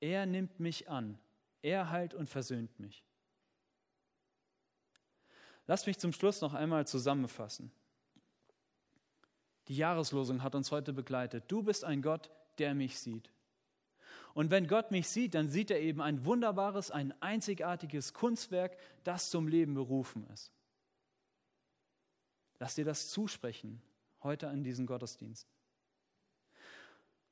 er 0.00 0.26
nimmt 0.26 0.60
mich 0.60 0.90
an, 0.90 1.18
er 1.62 1.88
heilt 1.88 2.12
und 2.12 2.28
versöhnt 2.28 2.78
mich. 2.78 3.02
Lass 5.66 5.86
mich 5.86 5.98
zum 5.98 6.12
Schluss 6.12 6.42
noch 6.42 6.52
einmal 6.52 6.86
zusammenfassen. 6.86 7.72
Die 9.68 9.76
Jahreslosung 9.76 10.42
hat 10.42 10.54
uns 10.54 10.70
heute 10.72 10.92
begleitet. 10.92 11.44
Du 11.48 11.62
bist 11.62 11.82
ein 11.82 12.02
Gott, 12.02 12.30
der 12.58 12.74
mich 12.74 12.98
sieht. 12.98 13.30
Und 14.34 14.50
wenn 14.50 14.66
Gott 14.66 14.90
mich 14.90 15.08
sieht, 15.08 15.34
dann 15.34 15.48
sieht 15.48 15.70
er 15.70 15.80
eben 15.80 16.02
ein 16.02 16.26
wunderbares, 16.26 16.90
ein 16.90 17.14
einzigartiges 17.22 18.12
Kunstwerk, 18.12 18.76
das 19.04 19.30
zum 19.30 19.48
Leben 19.48 19.72
berufen 19.72 20.26
ist. 20.34 20.52
Lass 22.60 22.76
dir 22.76 22.84
das 22.84 23.08
zusprechen 23.08 23.82
heute 24.22 24.48
an 24.48 24.62
diesem 24.62 24.86
Gottesdienst. 24.86 25.48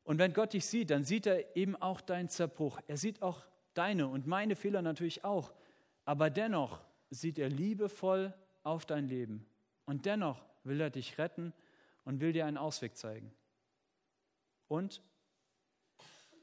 Und 0.02 0.18
wenn 0.18 0.32
Gott 0.32 0.54
dich 0.54 0.64
sieht, 0.64 0.90
dann 0.90 1.04
sieht 1.04 1.26
er 1.26 1.54
eben 1.54 1.76
auch 1.76 2.00
deinen 2.00 2.30
Zerbruch. 2.30 2.80
Er 2.88 2.96
sieht 2.96 3.20
auch 3.20 3.44
deine 3.74 4.08
und 4.08 4.26
meine 4.26 4.56
Fehler 4.56 4.80
natürlich 4.80 5.24
auch. 5.24 5.52
Aber 6.06 6.30
dennoch 6.30 6.80
sieht 7.10 7.38
er 7.38 7.50
liebevoll 7.50 8.32
auf 8.62 8.86
dein 8.86 9.06
Leben. 9.06 9.46
Und 9.84 10.06
dennoch 10.06 10.42
will 10.64 10.80
er 10.80 10.88
dich 10.88 11.18
retten 11.18 11.52
und 12.04 12.20
will 12.20 12.32
dir 12.32 12.46
einen 12.46 12.56
Ausweg 12.56 12.96
zeigen. 12.96 13.30
Und 14.66 15.02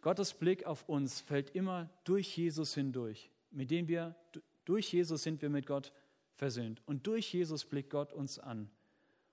Gottes 0.01 0.35
Blick 0.35 0.67
auf 0.67 0.87
uns 0.87 1.21
fällt 1.21 1.49
immer 1.55 1.89
durch 2.03 2.37
Jesus 2.37 2.75
hindurch, 2.75 3.31
mit 3.49 3.71
dem 3.71 3.87
wir, 3.87 4.15
durch 4.63 4.93
Jesus 4.93 5.23
sind 5.23 5.41
wir 5.41 5.49
mit 5.49 5.65
Gott 5.65 5.91
versöhnt. 6.35 6.81
Und 6.85 7.07
durch 7.07 7.33
Jesus 7.33 7.65
blickt 7.65 7.89
Gott 7.89 8.13
uns 8.13 8.39
an. 8.39 8.69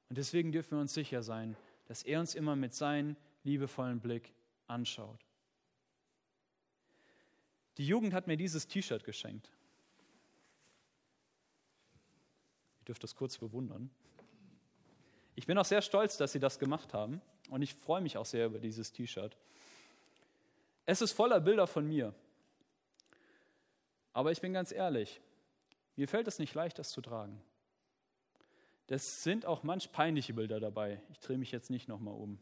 Und 0.09 0.19
deswegen 0.19 0.53
dürfen 0.53 0.77
wir 0.77 0.81
uns 0.81 0.95
sicher 0.95 1.23
sein, 1.23 1.57
dass 1.87 2.03
er 2.03 2.21
uns 2.21 2.35
immer 2.35 2.57
mit 2.57 2.75
seinem 2.75 3.17
liebevollen 3.45 4.01
Blick 4.01 4.33
anschaut. 4.67 5.25
Die 7.79 7.87
Jugend 7.87 8.13
hat 8.13 8.27
mir 8.27 8.37
dieses 8.37 8.67
T-Shirt 8.69 9.05
geschenkt. 9.05 9.51
Ihr 12.81 12.85
dürft 12.87 13.03
das 13.03 13.15
kurz 13.15 13.39
bewundern. 13.39 13.91
Ich 15.35 15.47
bin 15.47 15.57
auch 15.57 15.65
sehr 15.65 15.83
stolz, 15.83 16.17
dass 16.19 16.33
sie 16.33 16.41
das 16.41 16.59
gemacht 16.59 16.93
haben 16.93 17.23
und 17.49 17.63
ich 17.63 17.75
freue 17.75 18.03
mich 18.03 18.19
auch 18.19 18.27
sehr 18.27 18.47
über 18.47 18.59
dieses 18.59 18.93
T-Shirt. 18.93 19.37
Es 20.85 21.01
ist 21.01 21.13
voller 21.13 21.41
Bilder 21.41 21.67
von 21.67 21.87
mir. 21.87 22.15
Aber 24.13 24.31
ich 24.31 24.41
bin 24.41 24.53
ganz 24.53 24.73
ehrlich, 24.73 25.21
mir 26.03 26.09
fällt 26.09 26.27
es 26.27 26.41
nicht 26.41 26.53
leicht, 26.53 26.81
das 26.81 26.91
zu 26.91 27.01
tragen. 27.01 27.41
Das 28.89 29.23
sind 29.23 29.47
auch 29.47 29.63
manch 29.63 29.93
peinliche 29.93 30.35
Bilder 30.35 30.59
dabei. 30.59 31.01
Ich 31.13 31.21
drehe 31.21 31.39
mich 31.39 31.53
jetzt 31.53 31.71
nicht 31.71 31.87
nochmal 31.87 32.15
um. 32.15 32.41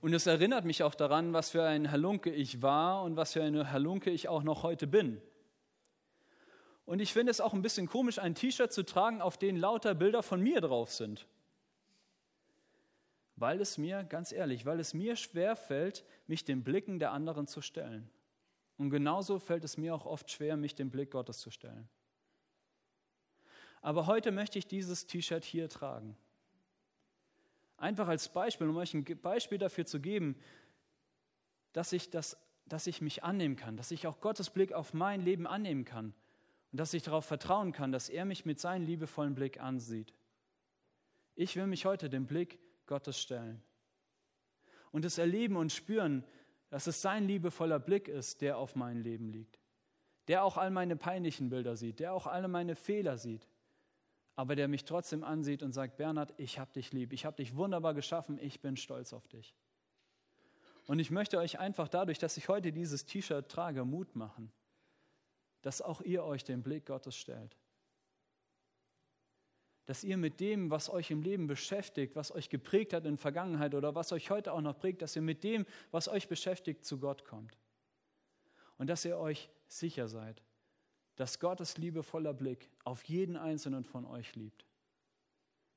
Und 0.00 0.14
es 0.14 0.26
erinnert 0.26 0.64
mich 0.64 0.82
auch 0.82 0.94
daran, 0.94 1.34
was 1.34 1.50
für 1.50 1.62
ein 1.62 1.90
Halunke 1.90 2.30
ich 2.30 2.62
war 2.62 3.02
und 3.02 3.16
was 3.16 3.34
für 3.34 3.42
eine 3.42 3.70
Halunke 3.70 4.08
ich 4.08 4.30
auch 4.30 4.42
noch 4.42 4.62
heute 4.62 4.86
bin. 4.86 5.20
Und 6.86 7.00
ich 7.00 7.12
finde 7.12 7.32
es 7.32 7.42
auch 7.42 7.52
ein 7.52 7.60
bisschen 7.60 7.86
komisch, 7.86 8.18
ein 8.18 8.34
T-Shirt 8.34 8.72
zu 8.72 8.82
tragen, 8.82 9.20
auf 9.20 9.36
dem 9.36 9.56
lauter 9.56 9.94
Bilder 9.94 10.22
von 10.22 10.40
mir 10.40 10.62
drauf 10.62 10.90
sind 10.90 11.26
weil 13.40 13.60
es 13.60 13.78
mir, 13.78 14.04
ganz 14.04 14.32
ehrlich, 14.32 14.66
weil 14.66 14.80
es 14.80 14.94
mir 14.94 15.14
schwer 15.14 15.54
fällt, 15.54 16.04
mich 16.26 16.44
den 16.44 16.64
Blicken 16.64 16.98
der 16.98 17.12
anderen 17.12 17.46
zu 17.46 17.60
stellen. 17.60 18.10
Und 18.78 18.90
genauso 18.90 19.38
fällt 19.40 19.64
es 19.64 19.76
mir 19.76 19.94
auch 19.94 20.06
oft 20.06 20.30
schwer, 20.30 20.56
mich 20.56 20.74
dem 20.74 20.90
Blick 20.90 21.10
Gottes 21.10 21.38
zu 21.38 21.50
stellen. 21.50 21.88
Aber 23.80 24.06
heute 24.06 24.30
möchte 24.30 24.58
ich 24.58 24.66
dieses 24.66 25.06
T-Shirt 25.06 25.44
hier 25.44 25.68
tragen. 25.68 26.16
Einfach 27.76 28.08
als 28.08 28.28
Beispiel, 28.28 28.68
um 28.68 28.76
euch 28.76 28.94
ein 28.94 29.04
Beispiel 29.04 29.58
dafür 29.58 29.86
zu 29.86 30.00
geben, 30.00 30.36
dass 31.72 31.92
ich, 31.92 32.10
das, 32.10 32.36
dass 32.66 32.86
ich 32.86 33.00
mich 33.00 33.22
annehmen 33.22 33.56
kann, 33.56 33.76
dass 33.76 33.90
ich 33.90 34.06
auch 34.06 34.20
Gottes 34.20 34.50
Blick 34.50 34.72
auf 34.72 34.94
mein 34.94 35.20
Leben 35.20 35.46
annehmen 35.46 35.84
kann 35.84 36.14
und 36.72 36.80
dass 36.80 36.94
ich 36.94 37.02
darauf 37.02 37.24
vertrauen 37.24 37.72
kann, 37.72 37.92
dass 37.92 38.08
er 38.08 38.24
mich 38.24 38.44
mit 38.44 38.58
seinem 38.58 38.86
liebevollen 38.86 39.34
Blick 39.34 39.60
ansieht. 39.60 40.12
Ich 41.34 41.54
will 41.56 41.66
mich 41.66 41.84
heute 41.84 42.08
dem 42.08 42.26
Blick 42.26 42.58
Gottes 42.86 43.20
stellen. 43.20 43.62
Und 44.90 45.04
es 45.04 45.18
erleben 45.18 45.56
und 45.56 45.70
spüren, 45.70 46.24
dass 46.70 46.86
es 46.86 47.00
sein 47.00 47.26
liebevoller 47.26 47.78
Blick 47.78 48.08
ist, 48.08 48.40
der 48.40 48.58
auf 48.58 48.76
mein 48.76 49.02
Leben 49.02 49.28
liegt. 49.28 49.58
Der 50.28 50.44
auch 50.44 50.56
all 50.56 50.70
meine 50.70 50.96
peinlichen 50.96 51.48
Bilder 51.48 51.76
sieht, 51.76 52.00
der 52.00 52.12
auch 52.12 52.26
alle 52.26 52.48
meine 52.48 52.76
Fehler 52.76 53.16
sieht, 53.16 53.48
aber 54.36 54.54
der 54.54 54.68
mich 54.68 54.84
trotzdem 54.84 55.24
ansieht 55.24 55.62
und 55.62 55.72
sagt, 55.72 55.96
Bernhard, 55.96 56.34
ich 56.36 56.58
habe 56.58 56.72
dich 56.72 56.92
lieb, 56.92 57.12
ich 57.12 57.24
habe 57.24 57.36
dich 57.36 57.56
wunderbar 57.56 57.94
geschaffen, 57.94 58.38
ich 58.38 58.60
bin 58.60 58.76
stolz 58.76 59.12
auf 59.12 59.26
dich. 59.28 59.54
Und 60.86 60.98
ich 60.98 61.10
möchte 61.10 61.38
euch 61.38 61.58
einfach 61.58 61.88
dadurch, 61.88 62.18
dass 62.18 62.36
ich 62.36 62.48
heute 62.48 62.72
dieses 62.72 63.04
T-Shirt 63.06 63.48
trage, 63.48 63.84
Mut 63.84 64.16
machen, 64.16 64.52
dass 65.62 65.82
auch 65.82 66.02
ihr 66.02 66.24
euch 66.24 66.44
den 66.44 66.62
Blick 66.62 66.86
Gottes 66.86 67.16
stellt 67.16 67.56
dass 69.88 70.04
ihr 70.04 70.18
mit 70.18 70.38
dem, 70.38 70.70
was 70.70 70.90
euch 70.90 71.10
im 71.10 71.22
Leben 71.22 71.46
beschäftigt, 71.46 72.14
was 72.14 72.30
euch 72.30 72.50
geprägt 72.50 72.92
hat 72.92 73.06
in 73.06 73.12
der 73.12 73.18
Vergangenheit 73.18 73.74
oder 73.74 73.94
was 73.94 74.12
euch 74.12 74.28
heute 74.28 74.52
auch 74.52 74.60
noch 74.60 74.76
prägt, 74.76 75.00
dass 75.00 75.16
ihr 75.16 75.22
mit 75.22 75.42
dem, 75.42 75.64
was 75.90 76.08
euch 76.08 76.28
beschäftigt, 76.28 76.84
zu 76.84 77.00
Gott 77.00 77.24
kommt. 77.24 77.56
Und 78.76 78.88
dass 78.88 79.06
ihr 79.06 79.16
euch 79.16 79.48
sicher 79.66 80.06
seid, 80.06 80.42
dass 81.16 81.40
Gottes 81.40 81.78
liebevoller 81.78 82.34
Blick 82.34 82.68
auf 82.84 83.02
jeden 83.04 83.38
einzelnen 83.38 83.82
von 83.82 84.04
euch 84.04 84.36
liebt. 84.36 84.66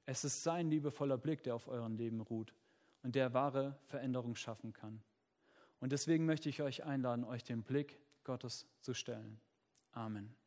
Es 0.05 0.25
ist 0.25 0.43
sein 0.43 0.69
liebevoller 0.69 1.17
Blick, 1.17 1.41
der 1.43 1.55
auf 1.55 1.69
euren 1.69 1.95
Leben 1.95 2.19
ruht 2.19 2.53
und 3.03 3.15
der 3.15 3.33
wahre 3.33 3.79
Veränderung 3.85 4.35
schaffen 4.35 4.73
kann. 4.73 5.01
Und 5.79 5.93
deswegen 5.93 6.25
möchte 6.25 6.49
ich 6.49 6.61
euch 6.61 6.83
einladen, 6.83 7.23
euch 7.23 7.45
den 7.45 7.63
Blick 7.63 7.97
Gottes 8.25 8.67
zu 8.81 8.93
stellen. 8.93 9.39
Amen. 9.93 10.40